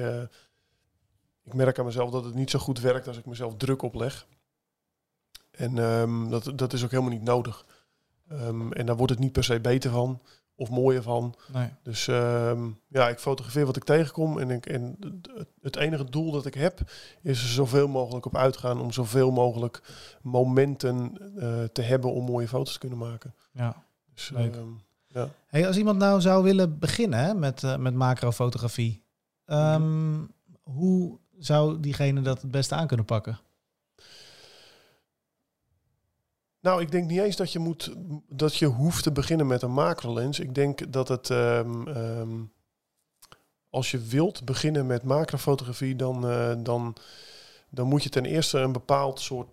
[1.43, 4.27] ik merk aan mezelf dat het niet zo goed werkt als ik mezelf druk opleg.
[5.51, 7.65] En ehm, dat, dat is ook helemaal niet nodig.
[8.29, 10.21] Ehm, en daar wordt het niet per se beter van
[10.55, 11.35] of mooier van.
[11.53, 11.69] nee.
[11.83, 14.39] Dus ehm, ja, ik fotografeer wat ik tegenkom.
[14.39, 16.79] En, ik, en het- het enige doel dat ik heb,
[17.21, 19.81] is er zoveel mogelijk op uitgaan om zoveel mogelijk
[20.21, 23.33] momenten eh, te hebben om mooie foto's te kunnen maken.
[23.51, 23.83] Ja.
[24.13, 24.55] Dus, Leuk.
[24.55, 24.67] ehm,
[25.07, 25.29] ja.
[25.47, 29.03] Hey, als iemand nou zou willen beginnen hè, met, eh, met macrofotografie,
[29.45, 30.19] ehm,
[30.61, 33.39] hoe zou diegene dat het beste aan kunnen pakken?
[36.59, 37.93] Nou, ik denk niet eens dat je moet
[38.27, 40.39] dat je hoeft te beginnen met een macrolens.
[40.39, 42.41] Ik denk dat het ehm, ehm,
[43.73, 46.95] als je wilt beginnen met macrofotografie, dan, eh, dan,
[47.69, 49.49] dan moet je ten eerste een bepaald soort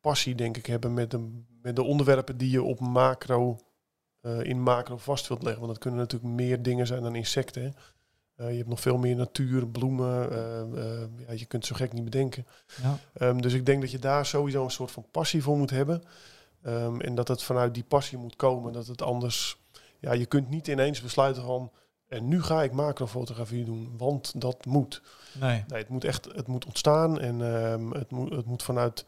[0.00, 3.58] passie, denk ik, hebben met de, met de onderwerpen die je op macro,
[4.20, 5.60] eh, in macro vast wilt leggen.
[5.60, 7.74] Want dat kunnen natuurlijk meer dingen zijn dan insecten.
[8.40, 10.30] Eh, je hebt nog veel meer natuur, bloemen.
[10.30, 12.46] eh, eh, ja, je kunt zo gek niet bedenken.
[12.82, 12.98] Ja.
[13.12, 16.02] Ehm, dus ik denk dat je daar sowieso een soort van passie voor moet hebben.
[16.62, 18.72] Ehm, en dat het vanuit die passie moet komen.
[18.72, 19.58] Dat het anders...
[19.98, 21.72] Ja, je kunt niet ineens besluiten van...
[22.08, 25.02] En nu ga ik macrofotografie doen, want dat moet.
[25.40, 25.64] Nee.
[25.68, 27.20] Nee, het moet echt het moet ontstaan.
[27.20, 29.04] En ehm, het, moet, het moet vanuit,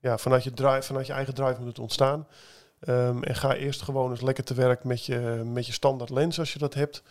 [0.00, 2.26] ja, vanuit, je drive, vanuit je eigen drive moet het ontstaan.
[2.80, 6.38] Ehm, en ga eerst gewoon eens lekker te werk met je, met je standaard lens
[6.38, 7.02] als je dat hebt.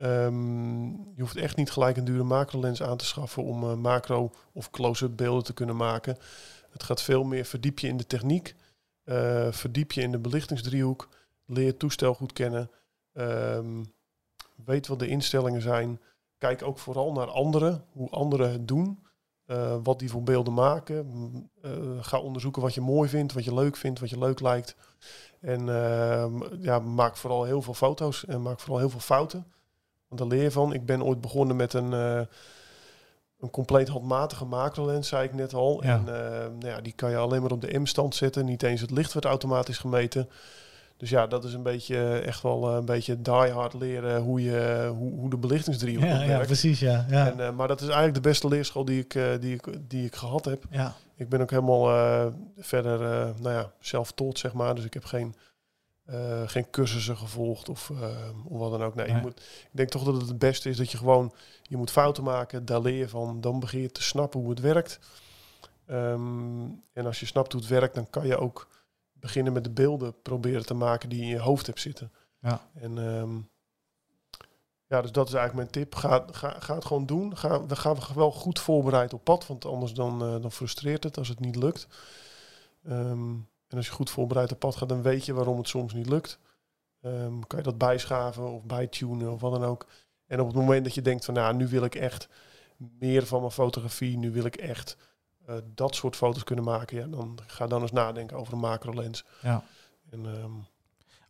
[0.00, 3.74] Ehm, je hoeft echt niet gelijk een dure macro lens aan te schaffen om eh,
[3.74, 6.16] macro of close-up beelden te kunnen maken.
[6.70, 8.54] Het gaat veel meer verdiep je in de techniek,
[9.04, 11.08] eh, verdiep je in de belichtingsdriehoek,
[11.46, 12.70] leer het toestel goed kennen,
[13.12, 13.84] Ehm,
[14.64, 16.00] weet wat de instellingen zijn.
[16.38, 18.98] Kijk ook vooral naar anderen, hoe anderen het doen,
[19.44, 21.50] eh, wat die voor beelden maken.
[22.00, 24.76] Ga onderzoeken wat je mooi vindt, wat je leuk vindt, wat je leuk lijkt.
[25.40, 29.46] En ehm, ja, maak vooral heel veel foto's en maak vooral heel veel fouten.
[30.10, 30.72] Want daar leer je van.
[30.72, 32.20] Ik ben ooit begonnen met een, eh,
[33.40, 35.84] een compleet handmatige macrolens, zei ik net al.
[35.84, 35.94] Ja.
[35.94, 38.44] En eh, nou ja, die kan je alleen maar op de M-stand zetten.
[38.44, 40.28] Niet eens het licht wordt automatisch gemeten.
[40.96, 44.42] Dus ja, dat is een beetje eh, echt wel een beetje die hard leren hoe,
[44.42, 46.46] je, hoe, hoe de belichtingsdriehoek Ja, ja, werkt.
[46.46, 47.06] precies, ja.
[47.08, 47.32] Ja.
[47.38, 50.44] En, maar dat is eigenlijk de beste leerschool die ik, die ik, die ik gehad
[50.44, 50.62] heb.
[50.70, 50.94] ja.
[51.16, 51.84] Ik ben ook helemaal
[52.58, 52.98] verder
[53.40, 54.74] nou ja, zelf-taught, zeg maar.
[54.74, 55.34] Dus ik heb geen,
[56.10, 58.08] uh, geen cursussen gevolgd of, uh,
[58.44, 58.94] of wat dan ook.
[58.94, 59.16] Nee, Nee.
[59.16, 61.32] Je moet, ik denk toch dat het het beste is dat je gewoon...
[61.62, 63.40] Je moet fouten maken, daar leer je van.
[63.40, 64.98] Dan begin je te snappen hoe het werkt.
[65.86, 68.68] Ehm, en als je snapt hoe het werkt, dan kan je ook
[69.12, 72.12] beginnen met de beelden proberen te maken die je in je hoofd hebt zitten.
[72.40, 72.60] Ja.
[72.74, 73.36] En ehm,
[74.86, 75.94] ja, dus dat is eigenlijk mijn tip.
[75.94, 77.36] Ga, ga, ga het gewoon doen.
[77.36, 81.18] Ga, we gaan wel goed voorbereid op pad, want anders dan, uh, dan frustreert het
[81.18, 81.88] als het niet lukt.
[82.88, 85.92] Um, en als je goed voorbereid op pad gaat, dan weet je waarom het soms
[85.92, 86.38] niet lukt.
[87.00, 89.86] Um, kan je dat bijschaven of bijtunen of wat dan ook.
[90.26, 92.28] En op het moment dat je denkt van, nou, nu wil ik echt
[92.76, 94.96] meer van mijn fotografie, nu wil ik echt
[95.48, 98.94] uh, dat soort foto's kunnen maken, ja, dan ga dan eens nadenken over een macro
[98.94, 99.24] lens.
[99.42, 99.62] Ja.
[100.10, 100.66] En, um,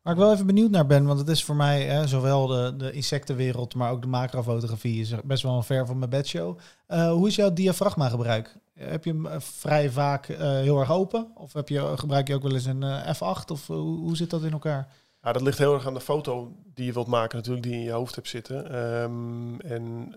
[0.03, 2.75] Waar ik wel even benieuwd naar ben, want het is voor mij hè, zowel de,
[2.77, 6.59] de insectenwereld, maar ook de macrofotografie is best wel een ver van mijn bedshow.
[6.89, 8.57] Uh, hoe is jouw diafragma gebruik?
[8.75, 11.31] Heb je hem uh, vrij vaak uh, heel erg open?
[11.35, 13.45] Of heb je, gebruik je ook wel eens een uh, F8?
[13.53, 14.93] Of hoe, hoe zit dat in elkaar?
[15.23, 17.83] Ja, dat ligt heel erg aan de foto die je wilt maken natuurlijk, die in
[17.83, 18.77] je hoofd hebt zitten.
[19.03, 20.15] Um, en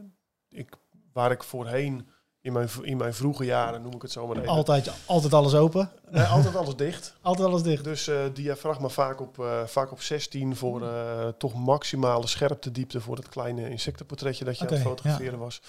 [0.50, 0.76] ik,
[1.14, 2.08] waar ik voorheen
[2.44, 4.50] in mijn, in mijn vroege jaren, noem ik het zo maar even.
[4.50, 5.90] Altijd, altijd alles open?
[6.10, 7.16] Nee, altijd alles dicht.
[7.22, 7.84] altijd alles dicht.
[7.84, 13.16] Dus uh, diafragma vaak op, uh, vaak op 16 voor uh, toch maximale scherptediepte voor
[13.16, 15.44] het kleine insectenportretje dat je okay, aan het fotograferen ja.
[15.44, 15.62] was.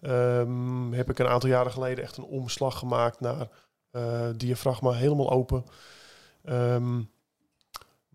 [0.00, 3.48] Um, heb ik een aantal jaren geleden echt een omslag gemaakt naar
[4.36, 5.64] diafragma helemaal open.
[6.44, 7.10] Um,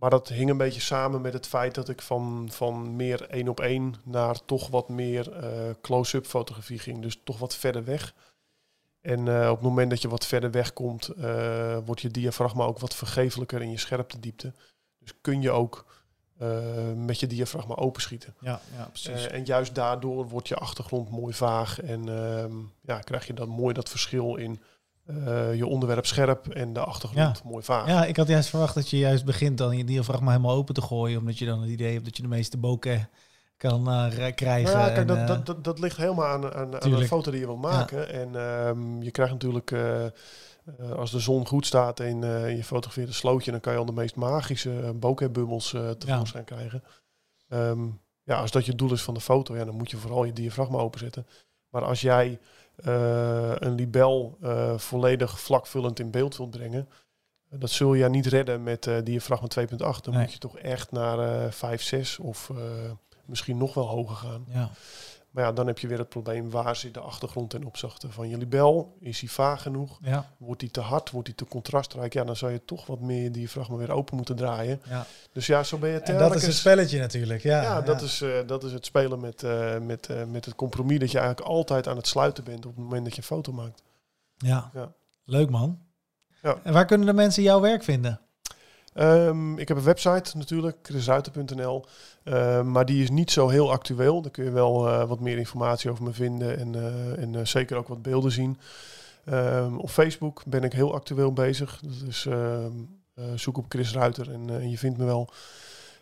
[0.04, 3.48] maar dat hing een beetje samen met het feit dat ik van, van meer één
[3.48, 5.50] op één naar toch wat meer uh,
[5.82, 7.02] close-up fotografie ging.
[7.02, 8.14] Dus toch wat verder weg.
[9.02, 12.64] En uh, op het moment dat je wat verder weg komt, uh, wordt je diafragma
[12.64, 14.54] ook wat vergeeflijker in je scherptediepte.
[15.00, 15.86] Dus kun je ook
[16.96, 18.36] met je diafragma openschieten.
[18.40, 19.28] Ja, ja precies.
[19.28, 23.74] en juist daardoor wordt je achtergrond mooi vaag en ehm, ja, krijg je dan mooi
[23.74, 24.62] dat verschil in
[25.06, 27.50] uh, je onderwerp scherp en de achtergrond ja.
[27.50, 27.88] mooi vaag.
[27.88, 30.82] Ja, ik had juist verwacht dat je juist begint dan je diafragma helemaal open te
[30.82, 33.04] gooien, omdat je dan het idee hebt dat je de meeste bokeh
[33.58, 34.74] kan uh, krijgen.
[34.74, 37.32] Nou ja, kijk, en, dat, dat, dat, dat, ligt helemaal aan, aan, aan de foto
[37.32, 37.98] die je wil maken.
[37.98, 38.06] Ja.
[38.06, 40.06] En um, je krijgt natuurlijk, uh,
[40.96, 42.22] als de zon goed staat en
[42.56, 46.56] je fotografeert een slootje, dan kan je al de meest magische bokehbubbels tevoorschijn ja.
[46.56, 46.84] krijgen.
[47.50, 50.24] Um, ja, als dat je doel is van de foto, ja, dan moet je vooral
[50.24, 51.28] je diafragma openzetten.
[51.70, 52.40] Maar als jij
[52.76, 56.90] een libel uh, volledig vlakvullend in beeld wilt brengen,
[57.50, 59.68] uh, dat zul je niet redden met uh, diafragma 2.8.
[59.78, 60.22] Dan nee.
[60.22, 62.52] moet je toch echt naar 5, 6 of
[63.26, 64.46] misschien nog wel hoger gaan.
[64.48, 64.70] Ja.
[65.34, 68.30] Maar ja, dan heb je weer het probleem, waar zit de achtergrond ten opzichte van
[68.30, 68.98] je libel?
[69.00, 70.00] Is die vaag genoeg?
[70.02, 70.30] Ja.
[70.38, 71.12] Wordt die te hard?
[71.12, 72.14] Wordt die te contrastrijk?
[72.14, 74.82] Ja, dan zou je toch wat meer die diafragma weer open moeten draaien.
[74.90, 75.06] Ja.
[75.32, 77.42] Dus ja, zo ben je En dat is een spelletje natuurlijk.
[77.42, 80.56] Ja, ja, dat, Is, uh, dat is het spelen met, uh, met, uh, met het
[80.56, 83.28] compromis dat je eigenlijk altijd aan het sluiten bent op het moment dat je een
[83.28, 83.84] foto maakt.
[84.38, 84.94] Ja, ja.
[85.24, 85.80] leuk man.
[86.42, 86.60] Ja.
[86.64, 88.20] En waar kunnen de mensen jouw werk vinden?
[88.96, 91.86] Um, ik heb een website natuurlijk, chrisruiter.nl.
[92.24, 94.22] Uh, maar die is niet zo heel actueel.
[94.22, 97.78] Daar kun je wel uh, wat meer informatie over me vinden en, uh, en zeker
[97.78, 98.60] ook wat beelden zien.
[99.30, 101.82] Um, op Facebook ben ik heel actueel bezig.
[102.06, 102.28] Dus
[103.36, 105.30] zoek op Chris Ruiter en, en, je vindt me wel.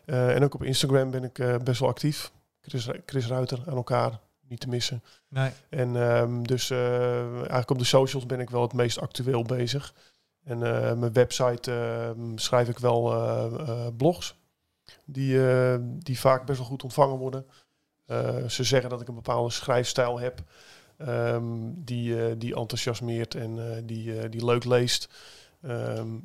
[0.06, 2.32] en ook op Instagram ben ik best wel actief.
[2.62, 4.20] Chris, Chris Ruiter aan elkaar.
[4.48, 5.04] niet te missen.
[5.28, 5.52] Nee.
[5.70, 9.94] En ehm, dus eh, eigenlijk op de socials ben ik wel het meest actueel bezig.
[10.44, 14.40] En eh, mijn website ehm, schrijf ik wel eh, eh, blogs.
[15.06, 15.40] Die,
[15.98, 17.46] die vaak best wel goed ontvangen worden.
[18.48, 20.44] Ze zeggen dat ik een bepaalde schrijfstijl heb.
[20.98, 25.10] ehm, die, die enthousiasmeert en die, die leuk leest.
[25.62, 26.18] Ehm,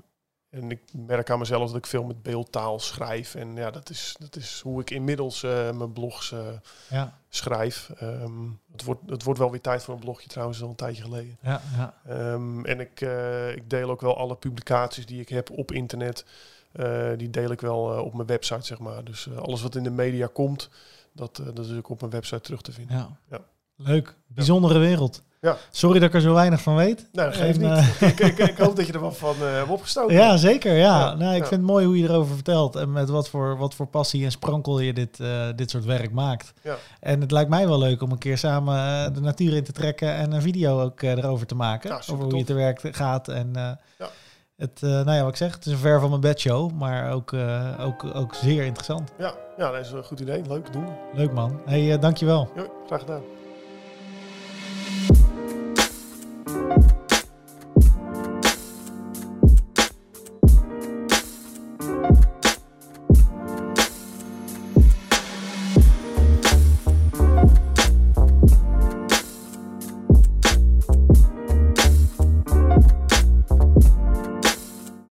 [0.51, 3.35] en ik merk aan mezelf dat ik veel met beeldtaal schrijf.
[3.35, 6.47] En ja, dat is, dat is hoe ik inmiddels eh, mijn blogs eh,
[6.91, 7.91] Ja, schrijf.
[7.99, 11.03] Ehm, het, wordt, het wordt wel weer tijd voor een blogje trouwens, al een tijdje
[11.03, 11.39] geleden.
[11.41, 11.95] ja, ja.
[12.07, 16.25] Ehm, en ik, eh, ik deel ook wel alle publicaties die ik heb op internet.
[17.17, 19.05] die deel ik wel op mijn website, zeg maar.
[19.05, 20.69] Dus alles wat in de media komt,
[21.13, 22.97] dat, dat is ook op mijn website terug te vinden.
[22.97, 23.19] ja.
[23.31, 23.41] Ja.
[23.77, 24.15] Leuk.
[24.27, 25.23] Bijzondere wereld.
[25.41, 25.57] Ja.
[25.71, 27.09] Sorry dat ik er zo weinig van weet.
[27.13, 27.79] Nou, dat geeft En, niet.
[28.01, 30.15] eh, ik, ik, ik hoop dat je er wat van eh hebt opgestoken.
[30.15, 30.73] Ja, zeker.
[30.73, 30.99] Ja.
[31.01, 31.47] Ja, nou, ik ja.
[31.49, 32.77] vind het mooi hoe je erover vertelt.
[32.77, 36.13] En met wat voor, wat voor passie en sprankel je dit, eh, dit soort werk
[36.13, 36.53] maakt.
[36.63, 36.77] Ja.
[37.01, 40.15] En het lijkt mij wel leuk om een keer samen de natuur in te trekken
[40.15, 41.91] en een video ook erover te maken.
[41.91, 43.29] Ja, over hoe je te werk gaat.
[43.29, 43.79] En Ja.
[44.57, 47.33] het, nou ja, wat ik zeg, het is een ver van mijn bedshow, maar ook,
[47.81, 49.11] ook, ook zeer interessant.
[49.19, 50.43] Ja, ja, dat is een goed idee.
[50.49, 50.87] Leuk, doen.
[51.15, 51.61] Leuk man.
[51.65, 52.51] Hey, dankjewel.
[52.57, 53.23] Jo, graag gedaan.